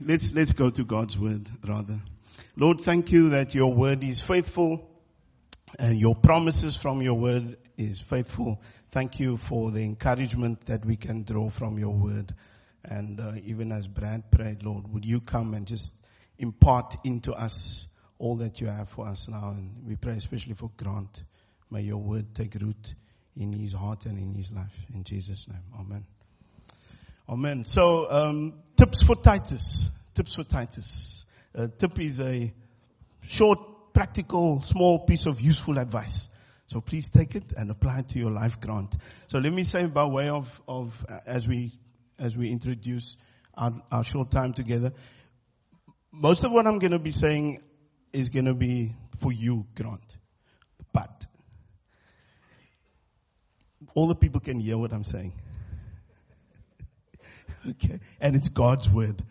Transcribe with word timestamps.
Let's, 0.00 0.32
let's 0.32 0.52
go 0.52 0.70
to 0.70 0.84
God's 0.84 1.18
word 1.18 1.50
rather. 1.66 2.00
Lord, 2.56 2.80
thank 2.82 3.10
you 3.10 3.30
that 3.30 3.54
your 3.54 3.74
word 3.74 4.04
is 4.04 4.20
faithful 4.20 4.88
and 5.78 5.98
your 5.98 6.14
promises 6.14 6.76
from 6.76 7.02
your 7.02 7.14
word 7.14 7.56
is 7.76 8.00
faithful. 8.00 8.62
Thank 8.90 9.18
you 9.18 9.36
for 9.36 9.70
the 9.70 9.82
encouragement 9.82 10.66
that 10.66 10.84
we 10.84 10.96
can 10.96 11.24
draw 11.24 11.50
from 11.50 11.78
your 11.78 11.94
word. 11.94 12.32
And 12.84 13.20
uh, 13.20 13.32
even 13.44 13.72
as 13.72 13.88
Brad 13.88 14.30
prayed, 14.30 14.62
Lord, 14.62 14.86
would 14.92 15.04
you 15.04 15.20
come 15.20 15.54
and 15.54 15.66
just 15.66 15.94
impart 16.38 16.96
into 17.04 17.32
us 17.32 17.86
all 18.18 18.36
that 18.36 18.60
you 18.60 18.68
have 18.68 18.88
for 18.88 19.06
us 19.06 19.28
now? 19.28 19.50
And 19.50 19.84
we 19.84 19.96
pray 19.96 20.14
especially 20.14 20.54
for 20.54 20.70
Grant. 20.76 21.24
May 21.70 21.82
your 21.82 21.98
word 21.98 22.34
take 22.34 22.54
root 22.54 22.94
in 23.36 23.52
his 23.52 23.72
heart 23.72 24.06
and 24.06 24.18
in 24.18 24.32
his 24.32 24.50
life. 24.52 24.86
In 24.94 25.04
Jesus' 25.04 25.46
name. 25.48 25.62
Amen. 25.78 26.04
Amen. 27.28 27.66
So, 27.66 28.10
um, 28.10 28.54
tips 28.74 29.02
for 29.02 29.14
Titus. 29.14 29.90
Tips 30.14 30.34
for 30.34 30.44
Titus. 30.44 31.26
Uh, 31.54 31.66
tip 31.78 32.00
is 32.00 32.20
a 32.20 32.54
short, 33.22 33.92
practical, 33.92 34.62
small 34.62 35.00
piece 35.00 35.26
of 35.26 35.38
useful 35.38 35.78
advice. 35.78 36.28
So 36.68 36.80
please 36.80 37.08
take 37.08 37.34
it 37.34 37.52
and 37.54 37.70
apply 37.70 38.00
it 38.00 38.08
to 38.10 38.18
your 38.18 38.30
life 38.30 38.60
grant. 38.60 38.94
So 39.26 39.38
let 39.38 39.52
me 39.52 39.64
say 39.64 39.84
by 39.86 40.06
way 40.06 40.30
of, 40.30 40.48
of 40.66 41.04
as 41.26 41.46
we, 41.46 41.72
as 42.18 42.34
we 42.34 42.50
introduce 42.50 43.16
our, 43.54 43.72
our 43.92 44.04
short 44.04 44.30
time 44.30 44.54
together, 44.54 44.92
most 46.10 46.44
of 46.44 46.52
what 46.52 46.66
I'm 46.66 46.78
going 46.78 46.92
to 46.92 46.98
be 46.98 47.10
saying 47.10 47.62
is 48.12 48.30
going 48.30 48.46
to 48.46 48.54
be 48.54 48.94
for 49.18 49.32
you, 49.32 49.66
Grant. 49.74 50.16
But 50.92 51.24
all 53.94 54.08
the 54.08 54.14
people 54.14 54.40
can 54.40 54.58
hear 54.60 54.78
what 54.78 54.92
I'm 54.92 55.04
saying. 55.04 55.34
Okay. 57.66 58.00
And 58.20 58.36
it's 58.36 58.48
God's 58.48 58.88
word. 58.88 59.22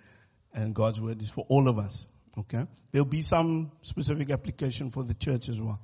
And 0.53 0.73
God's 0.73 0.99
word 0.99 1.21
is 1.21 1.29
for 1.29 1.45
all 1.49 1.67
of 1.67 1.77
us. 1.77 2.05
Okay. 2.37 2.65
There'll 2.91 3.05
be 3.05 3.21
some 3.21 3.71
specific 3.81 4.31
application 4.31 4.91
for 4.91 5.03
the 5.03 5.13
church 5.13 5.49
as 5.49 5.59
well. 5.61 5.79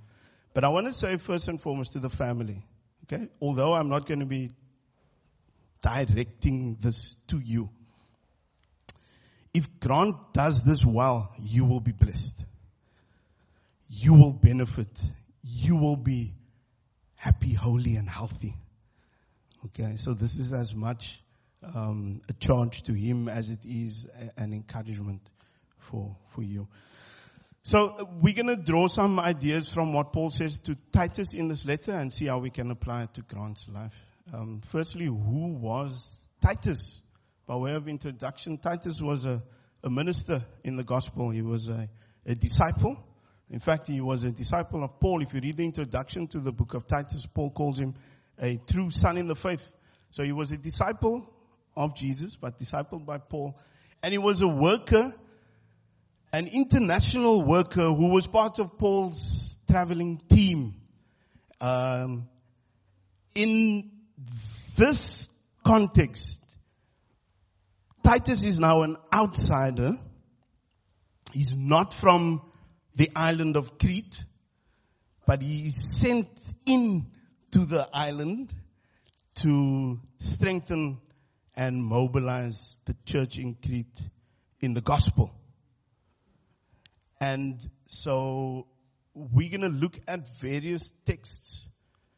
But 0.53 0.63
I 0.63 0.69
want 0.69 0.87
to 0.87 0.93
say 0.93 1.17
first 1.17 1.47
and 1.47 1.61
foremost 1.61 1.93
to 1.93 1.99
the 1.99 2.09
family. 2.09 2.63
Okay. 3.05 3.27
Although 3.41 3.73
I'm 3.73 3.89
not 3.89 4.07
going 4.07 4.19
to 4.19 4.25
be 4.25 4.51
directing 5.81 6.77
this 6.81 7.17
to 7.27 7.39
you. 7.39 7.69
If 9.53 9.67
Grant 9.79 10.15
does 10.33 10.61
this 10.61 10.83
well, 10.83 11.31
you 11.39 11.65
will 11.65 11.81
be 11.81 11.91
blessed. 11.91 12.35
You 13.87 14.15
will 14.15 14.33
benefit. 14.33 14.89
You 15.43 15.75
will 15.75 15.97
be 15.97 16.33
happy, 17.15 17.53
holy, 17.53 17.95
and 17.95 18.09
healthy. 18.09 18.55
Okay, 19.65 19.95
so 19.97 20.13
this 20.13 20.39
is 20.39 20.51
as 20.51 20.73
much 20.73 21.21
um, 21.75 22.21
a 22.29 22.33
charge 22.33 22.83
to 22.83 22.93
him 22.93 23.27
as 23.29 23.49
it 23.49 23.65
is 23.65 24.07
an 24.37 24.53
encouragement 24.53 25.21
for 25.77 26.15
for 26.33 26.43
you. 26.43 26.67
So 27.65 27.95
uh, 27.97 28.03
we're 28.21 28.33
going 28.33 28.47
to 28.47 28.57
draw 28.57 28.87
some 28.87 29.19
ideas 29.21 29.69
from 29.69 29.93
what 29.93 30.11
Paul 30.11 30.31
says 30.31 30.59
to 30.59 30.75
Titus 30.91 31.33
in 31.33 31.47
this 31.47 31.65
letter 31.65 31.93
and 31.93 32.11
see 32.11 32.25
how 32.25 32.39
we 32.39 32.49
can 32.49 32.69
apply 32.71 33.03
it 33.03 33.13
to 33.13 33.21
Grant's 33.21 33.69
life. 33.69 33.95
Um, 34.33 34.61
firstly, 34.67 35.05
who 35.05 35.53
was 35.53 36.09
Titus? 36.41 37.01
By 37.47 37.55
way 37.55 37.73
of 37.73 37.87
introduction, 37.87 38.57
Titus 38.57 39.01
was 39.01 39.23
a, 39.23 39.41
a 39.81 39.89
minister 39.89 40.45
in 40.65 40.75
the 40.75 40.83
gospel. 40.83 41.29
He 41.29 41.41
was 41.41 41.69
a, 41.69 41.89
a 42.25 42.35
disciple. 42.35 42.97
In 43.49 43.59
fact, 43.59 43.87
he 43.87 44.01
was 44.01 44.25
a 44.25 44.31
disciple 44.31 44.83
of 44.83 44.99
Paul. 44.99 45.21
If 45.21 45.33
you 45.33 45.39
read 45.39 45.55
the 45.55 45.63
introduction 45.63 46.27
to 46.27 46.39
the 46.39 46.51
book 46.51 46.73
of 46.73 46.85
Titus, 46.85 47.25
Paul 47.25 47.51
calls 47.51 47.79
him 47.79 47.93
a 48.41 48.57
true 48.57 48.89
son 48.89 49.17
in 49.17 49.27
the 49.27 49.35
faith. 49.35 49.71
So 50.09 50.23
he 50.23 50.33
was 50.33 50.51
a 50.51 50.57
disciple 50.57 51.32
of 51.75 51.95
Jesus, 51.95 52.35
but 52.35 52.59
discipled 52.59 53.05
by 53.05 53.17
Paul. 53.17 53.57
And 54.01 54.11
he 54.11 54.17
was 54.17 54.41
a 54.41 54.47
worker, 54.47 55.13
an 56.31 56.47
international 56.47 57.43
worker 57.43 57.85
who 57.85 58.09
was 58.09 58.27
part 58.27 58.59
of 58.59 58.77
Paul's 58.77 59.57
traveling 59.69 60.21
team. 60.29 60.75
Um, 61.61 62.27
in 63.35 63.91
this 64.77 65.29
context, 65.63 66.39
Titus 68.03 68.43
is 68.43 68.59
now 68.59 68.81
an 68.81 68.97
outsider. 69.13 69.97
He's 71.33 71.55
not 71.55 71.93
from 71.93 72.41
the 72.95 73.09
island 73.15 73.55
of 73.55 73.77
Crete, 73.77 74.23
but 75.25 75.41
he 75.41 75.67
is 75.67 75.99
sent 75.99 76.27
in 76.65 77.07
to 77.51 77.65
the 77.65 77.87
island 77.93 78.53
to 79.41 79.99
strengthen 80.19 80.99
and 81.55 81.83
mobilize 81.83 82.77
the 82.85 82.95
church 83.05 83.37
in 83.37 83.55
Crete 83.55 84.01
in 84.59 84.73
the 84.73 84.81
gospel. 84.81 85.31
And 87.19 87.65
so 87.85 88.67
we're 89.13 89.49
going 89.49 89.61
to 89.61 89.69
look 89.69 89.99
at 90.07 90.39
various 90.39 90.91
texts 91.05 91.67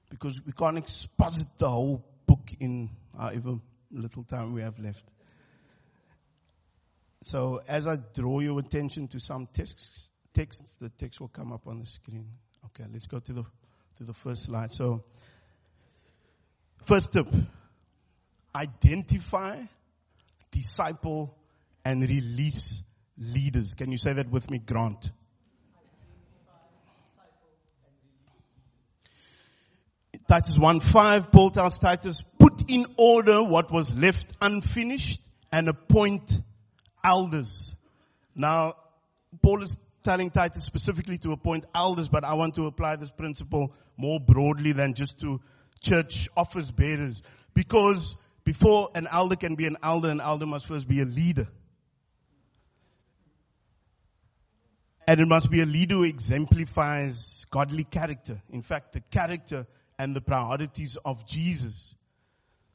because 0.10 0.42
we 0.46 0.54
can't 0.54 0.78
exposit 0.78 1.48
the 1.58 1.70
whole 1.70 2.06
book 2.26 2.52
in 2.60 2.90
however 3.18 3.60
little 3.92 4.24
time 4.24 4.54
we 4.54 4.62
have 4.62 4.80
left. 4.80 5.04
So 7.24 7.62
as 7.68 7.88
I 7.88 7.98
draw 8.14 8.40
your 8.40 8.60
attention 8.60 9.08
to 9.10 9.20
some 9.20 9.48
texts, 9.52 10.10
texts, 10.34 10.76
the 10.80 10.90
text 10.90 11.20
will 11.20 11.28
come 11.28 11.52
up 11.52 11.68
on 11.68 11.80
the 11.80 11.86
screen. 11.86 12.28
Okay, 12.68 12.86
let's 12.92 13.08
go 13.08 13.20
to 13.20 13.34
the 13.34 13.44
to 13.98 14.04
the 14.04 14.14
first 14.14 14.44
slide. 14.44 14.72
So 14.72 15.04
first 16.86 17.12
tip, 17.12 17.28
identify, 18.56 19.62
disciple, 20.52 21.38
and 21.84 22.02
release 22.02 22.82
leaders. 23.18 23.74
Can 23.76 23.92
you 23.92 23.98
say 23.98 24.14
that 24.14 24.30
with 24.30 24.50
me, 24.50 24.60
Grant? 24.60 25.12
Titus 30.28 30.58
1:5, 30.58 31.32
Paul 31.32 31.52
tells 31.52 31.78
Titus, 31.78 32.24
put 32.40 32.70
in 32.72 32.88
order 32.98 33.44
what 33.44 33.70
was 33.70 33.94
left 33.94 34.34
unfinished 34.42 35.22
and 35.52 35.68
appoint 35.68 36.42
elders. 37.04 37.76
Now, 38.34 38.74
Paul 39.44 39.62
is 39.62 39.78
telling 40.02 40.32
Titus 40.32 40.64
specifically 40.64 41.20
to 41.20 41.32
appoint 41.32 41.66
elders, 41.76 42.10
but 42.10 42.24
I 42.24 42.34
want 42.34 42.56
to 42.56 42.66
apply 42.66 42.96
this 42.96 43.12
principle 43.12 43.74
more 43.98 44.20
broadly 44.20 44.72
than 44.72 44.96
just 44.96 45.20
to 45.20 45.42
church 45.82 46.28
office 46.36 46.72
bearers. 46.72 47.22
Because 47.54 48.16
before 48.46 48.90
an 48.94 49.08
elder 49.12 49.36
can 49.36 49.56
be 49.56 49.66
an 49.66 49.78
elder, 49.84 50.10
an 50.10 50.22
elder 50.22 50.46
must 50.46 50.68
first 50.68 50.88
be 50.88 51.02
a 51.02 51.06
leader. 51.06 51.48
And 55.08 55.20
it 55.20 55.28
must 55.28 55.52
be 55.52 55.62
a 55.62 55.66
leader 55.66 55.96
who 55.96 56.04
exemplifies 56.04 57.46
godly 57.52 57.84
character. 57.84 58.42
In 58.52 58.62
fact, 58.62 58.94
the 58.94 59.02
character 59.02 59.68
and 59.98 60.16
the 60.16 60.22
priorities 60.22 60.98
of 61.04 61.26
Jesus. 61.26 61.96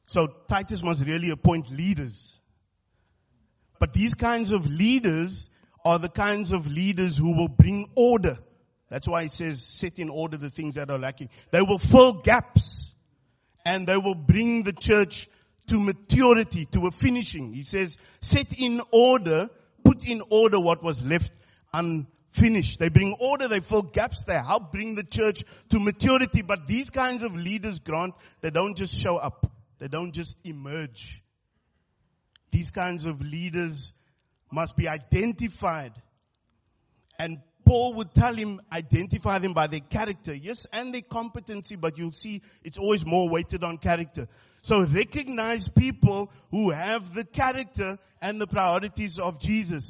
So 0.07 0.27
Titus 0.49 0.83
must 0.83 1.05
really 1.05 1.29
appoint 1.29 1.71
leaders. 1.71 2.37
But 3.79 3.93
these 3.93 4.13
kinds 4.13 4.51
of 4.51 4.65
leaders 4.65 5.49
are 5.85 5.99
the 5.99 6.09
kinds 6.09 6.51
of 6.51 6.67
leaders 6.67 7.17
who 7.17 7.35
will 7.35 7.47
bring 7.47 7.89
order. 7.95 8.37
That's 8.89 9.07
why 9.07 9.23
he 9.23 9.29
says 9.29 9.61
set 9.63 9.99
in 9.99 10.09
order 10.09 10.35
the 10.35 10.49
things 10.49 10.75
that 10.75 10.89
are 10.89 10.99
lacking. 10.99 11.29
They 11.51 11.61
will 11.61 11.79
fill 11.79 12.13
gaps 12.13 12.93
and 13.65 13.87
they 13.87 13.97
will 13.97 14.15
bring 14.15 14.63
the 14.63 14.73
church 14.73 15.29
to 15.71 15.79
maturity, 15.79 16.65
to 16.65 16.87
a 16.87 16.91
finishing. 16.91 17.53
He 17.53 17.63
says, 17.63 17.97
set 18.19 18.59
in 18.59 18.81
order, 18.91 19.49
put 19.85 20.05
in 20.05 20.21
order 20.29 20.59
what 20.59 20.83
was 20.83 21.01
left 21.01 21.31
unfinished. 21.73 22.77
They 22.77 22.89
bring 22.89 23.15
order, 23.21 23.47
they 23.47 23.61
fill 23.61 23.83
gaps, 23.83 24.25
they 24.25 24.33
help 24.33 24.73
bring 24.73 24.95
the 24.95 25.05
church 25.05 25.45
to 25.69 25.79
maturity. 25.79 26.41
But 26.41 26.67
these 26.67 26.89
kinds 26.89 27.23
of 27.23 27.35
leaders, 27.35 27.79
Grant, 27.79 28.15
they 28.41 28.49
don't 28.49 28.75
just 28.75 29.01
show 29.01 29.15
up. 29.15 29.49
They 29.79 29.87
don't 29.87 30.11
just 30.11 30.37
emerge. 30.43 31.23
These 32.51 32.71
kinds 32.71 33.05
of 33.05 33.21
leaders 33.21 33.93
must 34.51 34.75
be 34.75 34.89
identified. 34.89 35.93
And 37.17 37.37
Paul 37.71 37.93
would 37.93 38.13
tell 38.13 38.35
him, 38.35 38.59
identify 38.69 39.39
them 39.39 39.53
by 39.53 39.67
their 39.67 39.79
character. 39.79 40.33
Yes, 40.33 40.67
and 40.73 40.93
their 40.93 41.03
competency, 41.03 41.77
but 41.77 41.97
you'll 41.97 42.11
see 42.11 42.41
it's 42.65 42.77
always 42.77 43.05
more 43.05 43.29
weighted 43.29 43.63
on 43.63 43.77
character. 43.77 44.27
So 44.61 44.83
recognize 44.85 45.69
people 45.69 46.29
who 46.49 46.71
have 46.71 47.13
the 47.13 47.23
character 47.23 47.97
and 48.21 48.41
the 48.41 48.45
priorities 48.45 49.19
of 49.19 49.39
Jesus. 49.39 49.89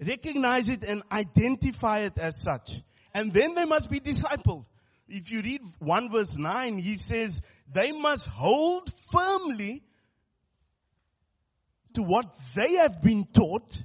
Recognize 0.00 0.70
it 0.70 0.82
and 0.82 1.02
identify 1.12 1.98
it 1.98 2.16
as 2.16 2.40
such. 2.40 2.80
And 3.12 3.34
then 3.34 3.54
they 3.54 3.66
must 3.66 3.90
be 3.90 4.00
discipled. 4.00 4.64
If 5.06 5.30
you 5.30 5.42
read 5.42 5.60
1 5.80 6.10
verse 6.10 6.38
9, 6.38 6.78
he 6.78 6.96
says, 6.96 7.42
they 7.70 7.92
must 7.92 8.26
hold 8.28 8.90
firmly 9.12 9.82
to 11.92 12.02
what 12.02 12.34
they 12.56 12.76
have 12.76 13.02
been 13.02 13.26
taught 13.26 13.84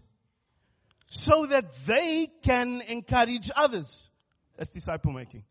so 1.09 1.45
that 1.47 1.65
they 1.85 2.29
can 2.43 2.81
encourage 2.87 3.51
others. 3.55 4.09
That's 4.57 4.69
disciple 4.69 5.11
making. 5.11 5.43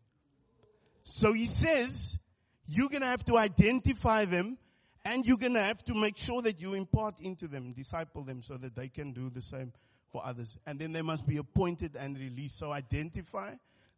So 1.03 1.33
he 1.33 1.45
says, 1.47 2.17
you're 2.65 2.89
going 2.89 3.01
to 3.01 3.07
have 3.07 3.25
to 3.25 3.37
identify 3.37 4.25
them 4.25 4.57
And 5.05 5.25
you're 5.25 5.37
going 5.37 5.53
to 5.53 5.63
have 5.63 5.83
to 5.85 5.95
make 5.95 6.17
sure 6.17 6.41
that 6.41 6.59
you 6.59 6.73
impart 6.73 7.19
into 7.21 7.47
them, 7.47 7.73
disciple 7.73 8.23
them 8.23 8.41
so 8.43 8.57
that 8.57 8.75
they 8.75 8.89
can 8.89 9.13
do 9.13 9.29
the 9.29 9.41
same 9.41 9.71
for 10.11 10.25
others. 10.25 10.57
And 10.65 10.77
then 10.77 10.91
they 10.91 11.01
must 11.01 11.25
be 11.25 11.37
appointed 11.37 11.95
and 11.95 12.17
released. 12.17 12.59
So 12.59 12.71
identify, 12.71 13.53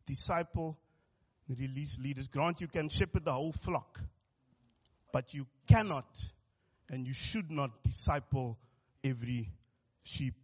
disciple, 0.05 0.77
release 1.49 1.97
leaders. 1.99 2.27
Grant 2.27 2.61
you 2.61 2.67
can 2.67 2.87
shepherd 2.89 3.25
the 3.25 3.33
whole 3.33 3.51
flock. 3.51 3.99
But 5.11 5.33
you 5.33 5.47
cannot 5.67 6.07
and 6.89 7.05
you 7.07 7.13
should 7.13 7.49
not 7.49 7.83
disciple 7.83 8.57
every 9.03 9.49
sheep. 10.03 10.35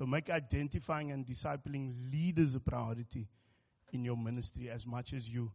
So 0.00 0.06
make 0.06 0.30
identifying 0.30 1.12
and 1.12 1.26
discipling 1.26 1.92
leaders 2.10 2.54
a 2.54 2.60
priority 2.60 3.28
in 3.92 4.02
your 4.02 4.16
ministry 4.16 4.70
as 4.70 4.86
much 4.86 5.12
as 5.12 5.28
you 5.28 5.52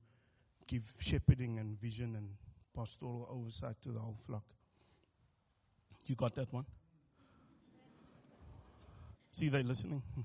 give 0.67 0.83
shepherding 0.99 1.57
and 1.57 1.81
vision 1.81 2.15
and 2.15 2.29
pastoral 2.77 3.27
oversight 3.27 3.81
to 3.81 3.89
the 3.89 3.97
whole 3.97 4.19
flock. 4.27 4.43
You 6.05 6.13
got 6.13 6.35
that 6.35 6.53
one? 6.53 6.65
See, 9.31 9.49
they're 9.49 9.63
listening. 9.63 10.03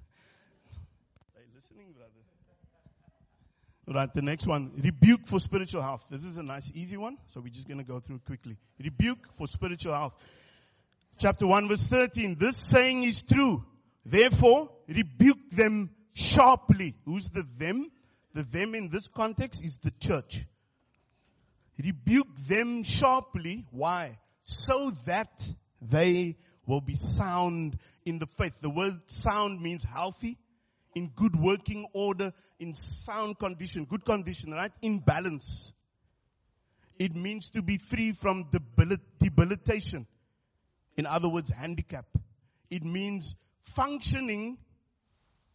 they're 1.35 1.43
listening, 1.55 1.95
brother. 1.97 2.11
Right, 4.01 4.13
the 4.13 4.21
next 4.21 4.47
one. 4.47 4.73
Rebuke 4.85 5.27
for 5.29 5.41
spiritual 5.41 5.81
health. 5.81 6.05
This 6.11 6.25
is 6.25 6.37
a 6.37 6.43
nice, 6.43 6.71
easy 6.75 6.99
one, 6.99 7.17
so 7.29 7.41
we're 7.41 7.49
just 7.49 7.67
going 7.67 7.79
to 7.79 7.85
go 7.85 8.01
through 8.01 8.19
quickly. 8.27 8.59
Rebuke 8.85 9.31
for 9.39 9.49
spiritual 9.49 9.95
health. 9.95 10.13
Chapter 11.17 11.47
1 11.47 11.69
verse 11.71 11.87
13. 11.87 12.37
This 12.39 12.59
saying 12.59 13.05
is 13.05 13.23
true. 13.23 13.65
Therefore, 14.05 14.71
rebuke 14.89 15.51
them 15.51 15.91
sharply. 16.13 16.95
Who's 17.05 17.29
the 17.29 17.45
them? 17.59 17.91
The 18.35 18.45
them 18.45 18.75
in 18.75 18.91
this 18.91 19.09
context 19.09 19.63
is 19.63 19.79
the 19.79 19.91
church. 20.01 20.45
Rebuke 21.83 22.29
them 22.49 22.83
sharply. 22.83 23.67
Why? 23.71 24.19
So 24.45 24.93
that 25.07 25.49
they 25.81 26.37
will 26.67 26.81
be 26.81 26.95
sound 26.95 27.79
in 28.05 28.19
the 28.19 28.27
faith. 28.39 28.55
The 28.61 28.71
word 28.71 29.01
sound 29.07 29.61
means 29.61 29.83
healthy, 29.83 30.39
in 30.95 31.09
good 31.15 31.37
working 31.37 31.87
order, 31.95 32.33
in 32.59 32.75
sound 32.75 33.39
condition, 33.39 33.85
good 33.85 34.05
condition, 34.05 34.53
right? 34.53 34.73
In 34.83 34.99
balance. 35.01 35.73
It 36.99 37.15
means 37.15 37.51
to 37.51 37.63
be 37.63 37.79
free 37.79 38.13
from 38.13 38.51
debilitation. 39.19 40.07
In 40.97 41.07
other 41.07 41.29
words, 41.29 41.51
handicap. 41.51 42.07
It 42.71 42.85
means 42.85 43.35
functioning 43.63 44.59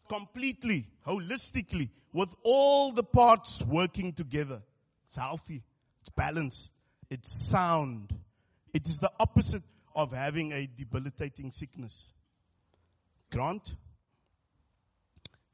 completely, 0.08 0.88
holistically, 1.06 1.90
with 2.14 2.34
all 2.44 2.92
the 2.92 3.04
parts 3.04 3.62
working 3.62 4.14
together. 4.14 4.62
It's 5.08 5.18
healthy. 5.18 5.64
It's 6.02 6.10
balanced. 6.10 6.72
It's 7.10 7.50
sound. 7.50 8.14
It 8.74 8.88
is 8.90 9.00
the 9.00 9.12
opposite 9.20 9.64
of 9.96 10.12
having 10.12 10.52
a 10.52 10.68
debilitating 10.68 11.52
sickness. 11.52 12.06
Grant, 13.32 13.74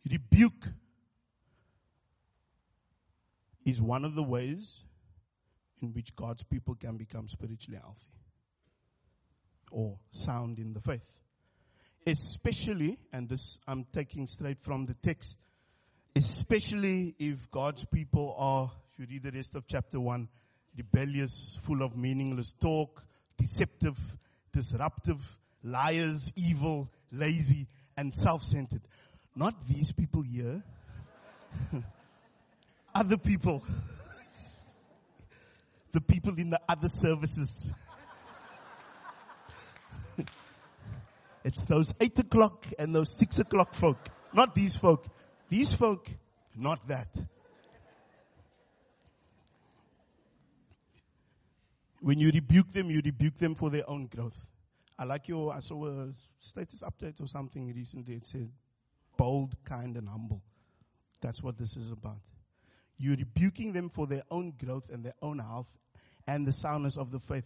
rebuke 0.09 0.67
is 3.65 3.81
one 3.81 4.05
of 4.05 4.15
the 4.15 4.23
ways 4.23 4.83
in 5.81 5.93
which 5.93 6.15
God's 6.15 6.43
people 6.43 6.75
can 6.75 6.97
become 6.97 7.27
spiritually 7.27 7.79
healthy 7.81 8.07
or 9.71 9.97
sound 10.11 10.59
in 10.59 10.73
the 10.73 10.81
faith. 10.81 11.20
Especially, 12.05 12.97
and 13.13 13.29
this 13.29 13.57
I'm 13.67 13.85
taking 13.93 14.27
straight 14.27 14.59
from 14.63 14.87
the 14.87 14.95
text, 14.95 15.37
especially 16.15 17.15
if 17.19 17.51
God's 17.51 17.85
people 17.85 18.35
are, 18.37 18.71
if 18.91 18.99
you 18.99 19.05
read 19.09 19.23
the 19.23 19.31
rest 19.31 19.55
of 19.55 19.67
chapter 19.67 19.99
1, 19.99 20.27
rebellious, 20.77 21.59
full 21.63 21.83
of 21.83 21.95
meaningless 21.95 22.53
talk, 22.59 23.03
deceptive, 23.37 23.97
disruptive, 24.51 25.19
liars, 25.63 26.31
evil, 26.35 26.89
lazy, 27.11 27.67
and 27.95 28.13
self-centered. 28.13 28.81
Not 29.35 29.67
these 29.67 29.91
people 29.91 30.23
here. 30.23 30.63
other 32.95 33.17
people. 33.17 33.63
the 35.91 36.01
people 36.01 36.35
in 36.37 36.49
the 36.49 36.59
other 36.67 36.89
services. 36.89 37.69
It's 41.43 41.63
those 41.63 41.93
eight 41.99 42.17
o'clock 42.19 42.65
and 42.77 42.95
those 42.95 43.11
six 43.11 43.39
o'clock 43.39 43.73
folk. 43.73 43.97
Not 44.33 44.55
these 44.55 44.75
folk. 44.75 45.05
These 45.49 45.73
folk, 45.73 46.09
not 46.55 46.87
that. 46.87 47.09
When 51.99 52.19
you 52.19 52.31
rebuke 52.33 52.71
them, 52.73 52.89
you 52.89 53.01
rebuke 53.03 53.35
them 53.35 53.55
for 53.55 53.69
their 53.69 53.87
own 53.89 54.07
growth. 54.07 54.37
I 54.97 55.03
like 55.03 55.27
your, 55.27 55.53
I 55.53 55.59
saw 55.59 55.87
a 55.87 56.09
status 56.39 56.81
update 56.81 57.21
or 57.21 57.27
something 57.27 57.73
recently. 57.73 58.15
It 58.15 58.25
said, 58.25 58.49
bold, 59.17 59.55
kind, 59.65 59.97
and 59.97 60.07
humble. 60.07 60.41
That's 61.21 61.43
what 61.43 61.57
this 61.57 61.75
is 61.75 61.91
about. 61.91 62.21
You're 62.97 63.17
rebuking 63.17 63.73
them 63.73 63.89
for 63.89 64.07
their 64.07 64.23
own 64.29 64.53
growth 64.63 64.89
and 64.91 65.03
their 65.03 65.15
own 65.21 65.39
health 65.39 65.67
and 66.27 66.47
the 66.47 66.53
soundness 66.53 66.97
of 66.97 67.11
the 67.11 67.19
faith. 67.19 67.45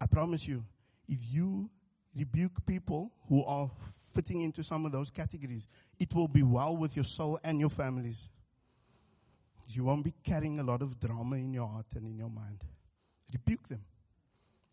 I 0.00 0.06
promise 0.06 0.46
you, 0.46 0.64
if 1.08 1.18
you 1.30 1.70
rebuke 2.16 2.64
people 2.66 3.12
who 3.28 3.44
are 3.44 3.70
fitting 4.14 4.42
into 4.42 4.62
some 4.62 4.86
of 4.86 4.92
those 4.92 5.10
categories, 5.10 5.66
it 5.98 6.14
will 6.14 6.28
be 6.28 6.42
well 6.42 6.76
with 6.76 6.96
your 6.96 7.04
soul 7.04 7.38
and 7.44 7.60
your 7.60 7.68
families. 7.68 8.28
You 9.68 9.84
won't 9.84 10.04
be 10.04 10.14
carrying 10.24 10.58
a 10.60 10.62
lot 10.62 10.80
of 10.80 10.98
drama 11.00 11.36
in 11.36 11.52
your 11.52 11.66
heart 11.66 11.86
and 11.94 12.06
in 12.06 12.16
your 12.16 12.30
mind. 12.30 12.62
Rebuke 13.32 13.68
them. 13.68 13.84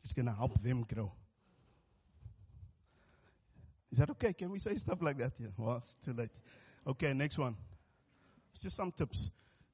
It's 0.04 0.14
going 0.14 0.28
to 0.28 0.32
help 0.32 0.62
them 0.62 0.86
grow. 0.94 1.12
Is 3.92 3.98
that 4.00 4.10
okay? 4.12 4.34
Can 4.34 4.52
we 4.52 4.60
say 4.60 4.76
stuff 4.78 5.02
like 5.02 5.18
that 5.18 5.34
here? 5.38 5.52
Well, 5.58 5.78
it's 5.78 5.96
too 6.06 6.14
late. 6.14 6.32
Okay, 6.86 7.14
next 7.14 7.38
one. 7.38 7.56
It's 8.52 8.64
just 8.64 8.76
some 8.76 8.92
tips. 8.92 9.30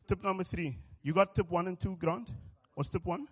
Tip 0.08 0.24
number 0.24 0.44
three. 0.44 0.78
You 1.02 1.14
got 1.14 1.36
tip 1.36 1.50
one 1.50 1.68
and 1.68 1.80
two, 1.80 1.96
Grant? 1.98 2.30
What's 2.76 2.90
tip 2.90 3.06
one? 3.06 3.28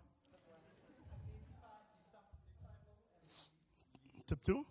Tip 4.27 4.43
two? 4.43 4.65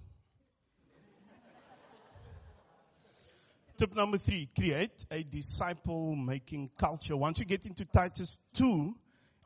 Tip 3.78 3.94
number 3.94 4.18
three, 4.18 4.50
create 4.54 5.04
a 5.10 5.22
disciple 5.22 6.14
making 6.14 6.70
culture. 6.78 7.16
Once 7.16 7.38
you 7.38 7.46
get 7.46 7.64
into 7.64 7.86
Titus 7.86 8.38
2, 8.54 8.94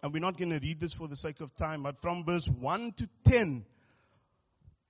and 0.02 0.12
we're 0.12 0.20
not 0.20 0.36
going 0.36 0.50
to 0.50 0.58
read 0.58 0.80
this 0.80 0.92
for 0.92 1.06
the 1.06 1.16
sake 1.16 1.40
of 1.40 1.54
time, 1.56 1.82
but 1.82 2.00
from 2.00 2.24
verse 2.24 2.46
1 2.46 2.92
to 2.92 3.08
10, 3.24 3.64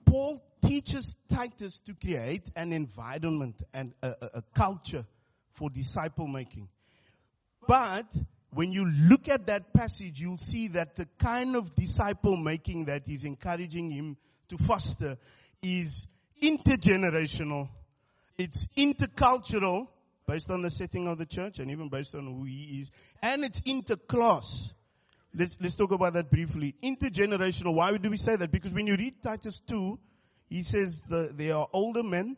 Paul 0.07 0.43
teaches 0.63 1.17
Titus 1.31 1.81
to 1.81 1.95
create 1.95 2.51
an 2.57 2.73
environment 2.73 3.62
and 3.73 3.93
a, 4.03 4.09
a, 4.09 4.31
a 4.35 4.43
culture 4.55 5.07
for 5.53 5.69
disciple 5.69 6.27
making. 6.27 6.69
But 7.67 8.07
when 8.53 8.73
you 8.73 8.91
look 9.09 9.29
at 9.29 9.47
that 9.47 9.73
passage, 9.75 10.19
you'll 10.19 10.39
see 10.39 10.69
that 10.69 10.97
the 10.97 11.09
kind 11.19 11.57
of 11.57 11.75
disciple 11.75 12.37
making 12.37 12.87
that 12.87 13.03
he's 13.07 13.25
encouraging 13.25 13.91
him 13.91 14.17
to 14.50 14.59
foster 14.59 15.16
is 15.62 16.07
intergenerational. 16.42 17.69
It's 18.38 18.66
intercultural 18.76 19.88
based 20.26 20.50
on 20.50 20.62
the 20.62 20.71
setting 20.71 21.09
of 21.09 21.19
the 21.19 21.26
church 21.26 21.59
and 21.59 21.71
even 21.71 21.88
based 21.88 22.14
on 22.14 22.26
who 22.26 22.45
he 22.45 22.80
is. 22.80 22.90
And 23.23 23.45
it's 23.45 23.61
interclass. 23.62 24.73
Let's, 25.35 25.57
let's 25.61 25.75
talk 25.75 25.92
about 25.92 26.14
that 26.14 26.30
briefly. 26.30 26.75
Intergenerational. 26.83 27.75
Why 27.75 27.97
do 27.97 28.11
we 28.11 28.16
say 28.16 28.37
that? 28.37 28.50
Because 28.50 28.75
when 28.75 28.87
you 28.87 28.97
read 28.97 29.23
Titus 29.23 29.61
2, 29.66 29.99
he 30.49 30.62
says 30.62 31.00
the, 31.09 31.33
they 31.35 31.50
are 31.50 31.69
older 31.73 32.02
men 32.02 32.37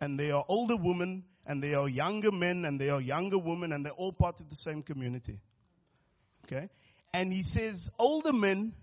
and 0.00 0.18
they 0.18 0.30
are 0.30 0.44
older 0.48 0.76
women 0.76 1.24
and 1.46 1.62
they 1.62 1.74
are 1.74 1.88
younger 1.88 2.32
men 2.32 2.64
and 2.64 2.80
they 2.80 2.90
are 2.90 3.00
younger 3.00 3.38
women 3.38 3.72
and 3.72 3.84
they're 3.86 3.92
all 3.92 4.12
part 4.12 4.40
of 4.40 4.50
the 4.50 4.56
same 4.56 4.82
community. 4.82 5.40
Okay? 6.44 6.68
And 7.14 7.32
he 7.32 7.42
says, 7.42 7.88
older 7.98 8.32
men, 8.32 8.74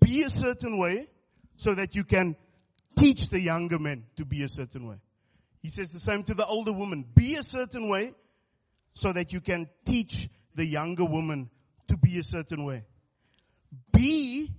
be 0.00 0.22
a 0.22 0.30
certain 0.30 0.78
way 0.78 1.08
so 1.62 1.74
that 1.74 1.94
you 1.94 2.02
can 2.02 2.34
teach 2.98 3.28
the 3.28 3.40
younger 3.40 3.78
men 3.78 4.04
to 4.16 4.24
be 4.24 4.42
a 4.42 4.48
certain 4.48 4.88
way. 4.88 4.96
He 5.60 5.68
says 5.68 5.90
the 5.90 6.00
same 6.00 6.24
to 6.24 6.34
the 6.34 6.44
older 6.44 6.72
woman. 6.72 7.04
Be 7.14 7.36
a 7.36 7.42
certain 7.42 7.88
way 7.88 8.14
so 8.94 9.12
that 9.12 9.32
you 9.32 9.40
can 9.40 9.68
teach 9.84 10.28
the 10.56 10.66
younger 10.66 11.04
woman 11.04 11.50
to 11.86 11.96
be 11.96 12.18
a 12.18 12.24
certain 12.24 12.64
way. 12.64 12.84
Be 13.92 14.50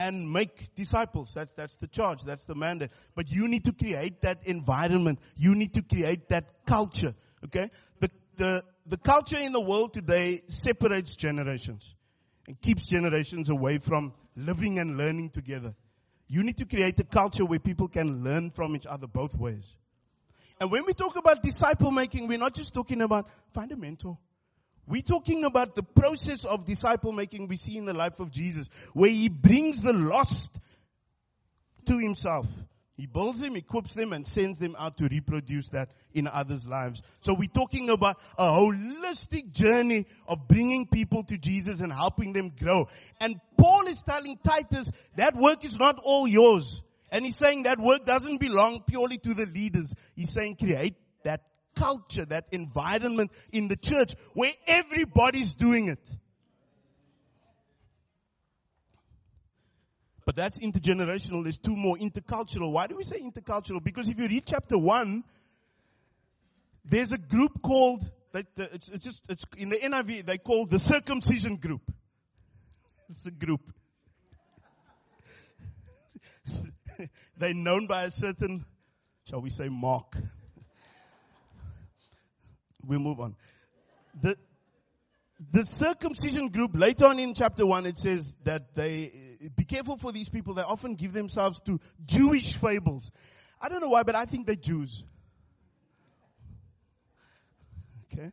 and 0.00 0.32
make 0.32 0.74
disciples. 0.74 1.30
That's, 1.34 1.52
that's 1.52 1.76
the 1.76 1.86
charge. 1.86 2.22
That's 2.24 2.44
the 2.46 2.56
mandate. 2.56 2.90
But 3.14 3.30
you 3.30 3.46
need 3.46 3.66
to 3.66 3.72
create 3.72 4.22
that 4.22 4.44
environment. 4.44 5.20
You 5.36 5.54
need 5.54 5.74
to 5.74 5.82
create 5.82 6.30
that 6.30 6.66
culture. 6.66 7.14
Okay? 7.44 7.70
The, 8.00 8.10
the, 8.36 8.64
the 8.86 8.96
culture 8.96 9.38
in 9.38 9.52
the 9.52 9.60
world 9.60 9.94
today 9.94 10.42
separates 10.48 11.14
generations 11.14 11.94
and 12.48 12.60
keeps 12.60 12.88
generations 12.88 13.50
away 13.50 13.78
from 13.78 14.14
living 14.34 14.80
and 14.80 14.98
learning 14.98 15.30
together. 15.30 15.74
You 16.26 16.42
need 16.42 16.58
to 16.58 16.64
create 16.64 16.98
a 17.00 17.04
culture 17.04 17.44
where 17.44 17.58
people 17.58 17.88
can 17.88 18.24
learn 18.24 18.50
from 18.50 18.76
each 18.76 18.86
other 18.86 19.06
both 19.06 19.36
ways. 19.36 19.74
And 20.60 20.70
when 20.70 20.86
we 20.86 20.94
talk 20.94 21.16
about 21.16 21.42
disciple 21.42 21.90
making, 21.90 22.28
we're 22.28 22.38
not 22.38 22.54
just 22.54 22.72
talking 22.72 23.02
about 23.02 23.28
find 23.52 23.70
a 23.72 23.76
mentor 23.76 24.18
We're 24.86 25.02
talking 25.02 25.44
about 25.44 25.74
the 25.74 25.82
process 25.82 26.44
of 26.44 26.66
disciple 26.66 27.12
making 27.12 27.48
we 27.48 27.56
see 27.56 27.76
in 27.76 27.86
the 27.86 27.94
life 27.94 28.20
of 28.20 28.30
Jesus, 28.30 28.68
where 28.92 29.10
he 29.10 29.28
brings 29.28 29.80
the 29.80 29.92
lost 29.92 30.58
to 31.86 31.98
himself. 31.98 32.46
He 32.96 33.06
builds 33.06 33.40
them, 33.40 33.56
equips 33.56 33.92
them, 33.94 34.12
and 34.12 34.24
sends 34.24 34.58
them 34.58 34.76
out 34.78 34.98
to 34.98 35.08
reproduce 35.08 35.68
that 35.70 35.90
in 36.12 36.28
others' 36.28 36.64
lives. 36.64 37.02
So 37.20 37.34
we're 37.34 37.48
talking 37.48 37.90
about 37.90 38.18
a 38.38 38.44
holistic 38.44 39.52
journey 39.52 40.06
of 40.28 40.46
bringing 40.46 40.86
people 40.86 41.24
to 41.24 41.36
Jesus 41.36 41.80
and 41.80 41.92
helping 41.92 42.32
them 42.32 42.52
grow. 42.56 42.88
And 43.20 43.40
Paul 43.58 43.88
is 43.88 44.00
telling 44.02 44.38
Titus 44.44 44.92
that 45.16 45.34
work 45.34 45.64
is 45.64 45.76
not 45.76 46.00
all 46.04 46.28
yours. 46.28 46.82
And 47.10 47.24
he's 47.24 47.36
saying 47.36 47.64
that 47.64 47.80
work 47.80 48.06
doesn't 48.06 48.38
belong 48.38 48.82
purely 48.86 49.18
to 49.18 49.34
the 49.34 49.46
leaders. 49.46 49.92
He's 50.14 50.30
saying 50.30 50.56
create 50.56 50.94
that 51.24 51.42
culture, 51.74 52.24
that 52.26 52.46
environment 52.52 53.32
in 53.50 53.66
the 53.66 53.76
church 53.76 54.14
where 54.34 54.52
everybody's 54.68 55.54
doing 55.54 55.88
it. 55.88 55.98
But 60.24 60.36
that's 60.36 60.58
intergenerational. 60.58 61.42
There's 61.42 61.58
two 61.58 61.76
more 61.76 61.96
intercultural. 61.96 62.72
Why 62.72 62.86
do 62.86 62.96
we 62.96 63.04
say 63.04 63.20
intercultural? 63.20 63.82
Because 63.82 64.08
if 64.08 64.18
you 64.18 64.26
read 64.26 64.44
chapter 64.46 64.78
one, 64.78 65.24
there's 66.84 67.12
a 67.12 67.18
group 67.18 67.60
called, 67.62 68.10
it's, 68.34 68.88
it's 68.88 69.04
just, 69.04 69.22
it's 69.28 69.44
in 69.56 69.68
the 69.68 69.76
NIV, 69.76 70.26
they 70.26 70.38
call 70.38 70.66
the 70.66 70.78
circumcision 70.78 71.56
group. 71.56 71.82
It's 73.10 73.26
a 73.26 73.30
group. 73.30 73.60
They're 77.36 77.54
known 77.54 77.86
by 77.86 78.04
a 78.04 78.10
certain, 78.10 78.64
shall 79.28 79.42
we 79.42 79.50
say, 79.50 79.68
mark. 79.68 80.16
we 82.86 82.98
move 82.98 83.20
on. 83.20 83.36
The, 84.22 84.36
the 85.52 85.64
circumcision 85.64 86.48
group, 86.48 86.70
later 86.74 87.06
on 87.06 87.18
in 87.18 87.34
chapter 87.34 87.66
1, 87.66 87.86
it 87.86 87.98
says 87.98 88.34
that 88.44 88.74
they, 88.74 89.12
be 89.64 89.76
careful 89.76 89.96
for 89.96 90.12
these 90.12 90.28
people. 90.28 90.54
They 90.54 90.62
often 90.62 90.94
give 90.94 91.12
themselves 91.12 91.60
to 91.60 91.80
Jewish 92.04 92.56
fables. 92.56 93.10
I 93.60 93.68
don't 93.68 93.80
know 93.80 93.88
why, 93.88 94.02
but 94.02 94.14
I 94.14 94.26
think 94.26 94.46
they're 94.46 94.56
Jews. 94.56 95.04
Okay. 98.12 98.30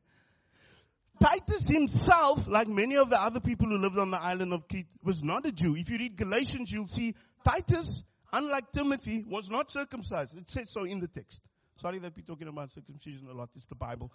Titus 1.22 1.68
himself, 1.68 2.48
like 2.48 2.68
many 2.68 2.98
of 2.98 3.10
the 3.10 3.22
other 3.22 3.40
people 3.40 3.68
who 3.68 3.78
lived 3.78 3.98
on 3.98 4.12
the 4.12 4.22
island 4.22 4.54
of 4.54 4.68
Crete, 4.68 4.88
was 5.04 5.24
not 5.24 5.46
a 5.46 5.52
Jew. 5.52 5.76
If 5.76 5.90
you 5.90 5.98
read 5.98 6.18
Galatians, 6.18 6.72
you'll 6.72 6.88
see 6.88 7.16
Titus, 7.46 8.04
unlike 8.34 8.72
Timothy, 8.74 9.24
was 9.28 9.50
not 9.50 9.72
circumcised. 9.72 10.38
It 10.38 10.50
says 10.50 10.70
so 10.70 10.84
in 10.84 11.00
the 11.00 11.08
text. 11.08 11.42
Sorry 11.78 12.00
that 12.00 12.14
we're 12.16 12.24
talking 12.24 12.48
about 12.48 12.72
circumcision 12.72 13.28
a 13.30 13.34
lot. 13.34 13.50
It's 13.56 13.68
the 13.68 13.76
Bible. 13.76 14.12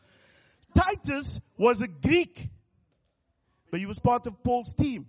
Titus 0.74 1.40
was 1.56 1.80
a 1.80 1.88
Greek, 1.88 2.50
but 3.70 3.80
he 3.80 3.86
was 3.86 3.98
part 3.98 4.26
of 4.26 4.42
Paul's 4.42 4.74
team. 4.74 5.06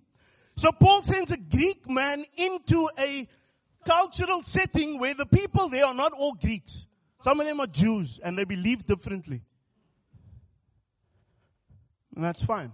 So 0.58 0.72
Paul 0.72 1.04
sends 1.04 1.30
a 1.30 1.38
Greek 1.38 1.88
man 1.88 2.26
into 2.36 2.90
a 3.00 3.28
cultural 3.86 4.42
setting 4.42 5.00
where 5.00 5.14
the 5.14 5.28
people 5.28 5.70
there 5.70 5.86
are 5.86 5.94
not 5.94 6.14
all 6.14 6.34
Greeks. 6.34 6.88
Some 7.22 7.40
of 7.40 7.46
them 7.46 7.60
are 7.60 7.68
Jews 7.68 8.20
and 8.24 8.38
they 8.38 8.44
believe 8.44 8.86
differently. 8.86 9.44
And 12.16 12.24
that's 12.24 12.44
fine. 12.44 12.72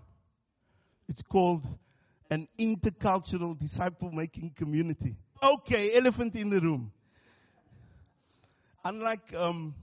It's 1.09 1.21
called 1.21 1.67
an 2.29 2.47
intercultural 2.57 3.59
disciple 3.59 4.11
making 4.11 4.51
community. 4.55 5.17
Okay, 5.43 5.97
elephant 5.97 6.35
in 6.35 6.49
the 6.49 6.61
room. 6.61 6.93
Unlike 8.85 9.35
um, 9.35 9.75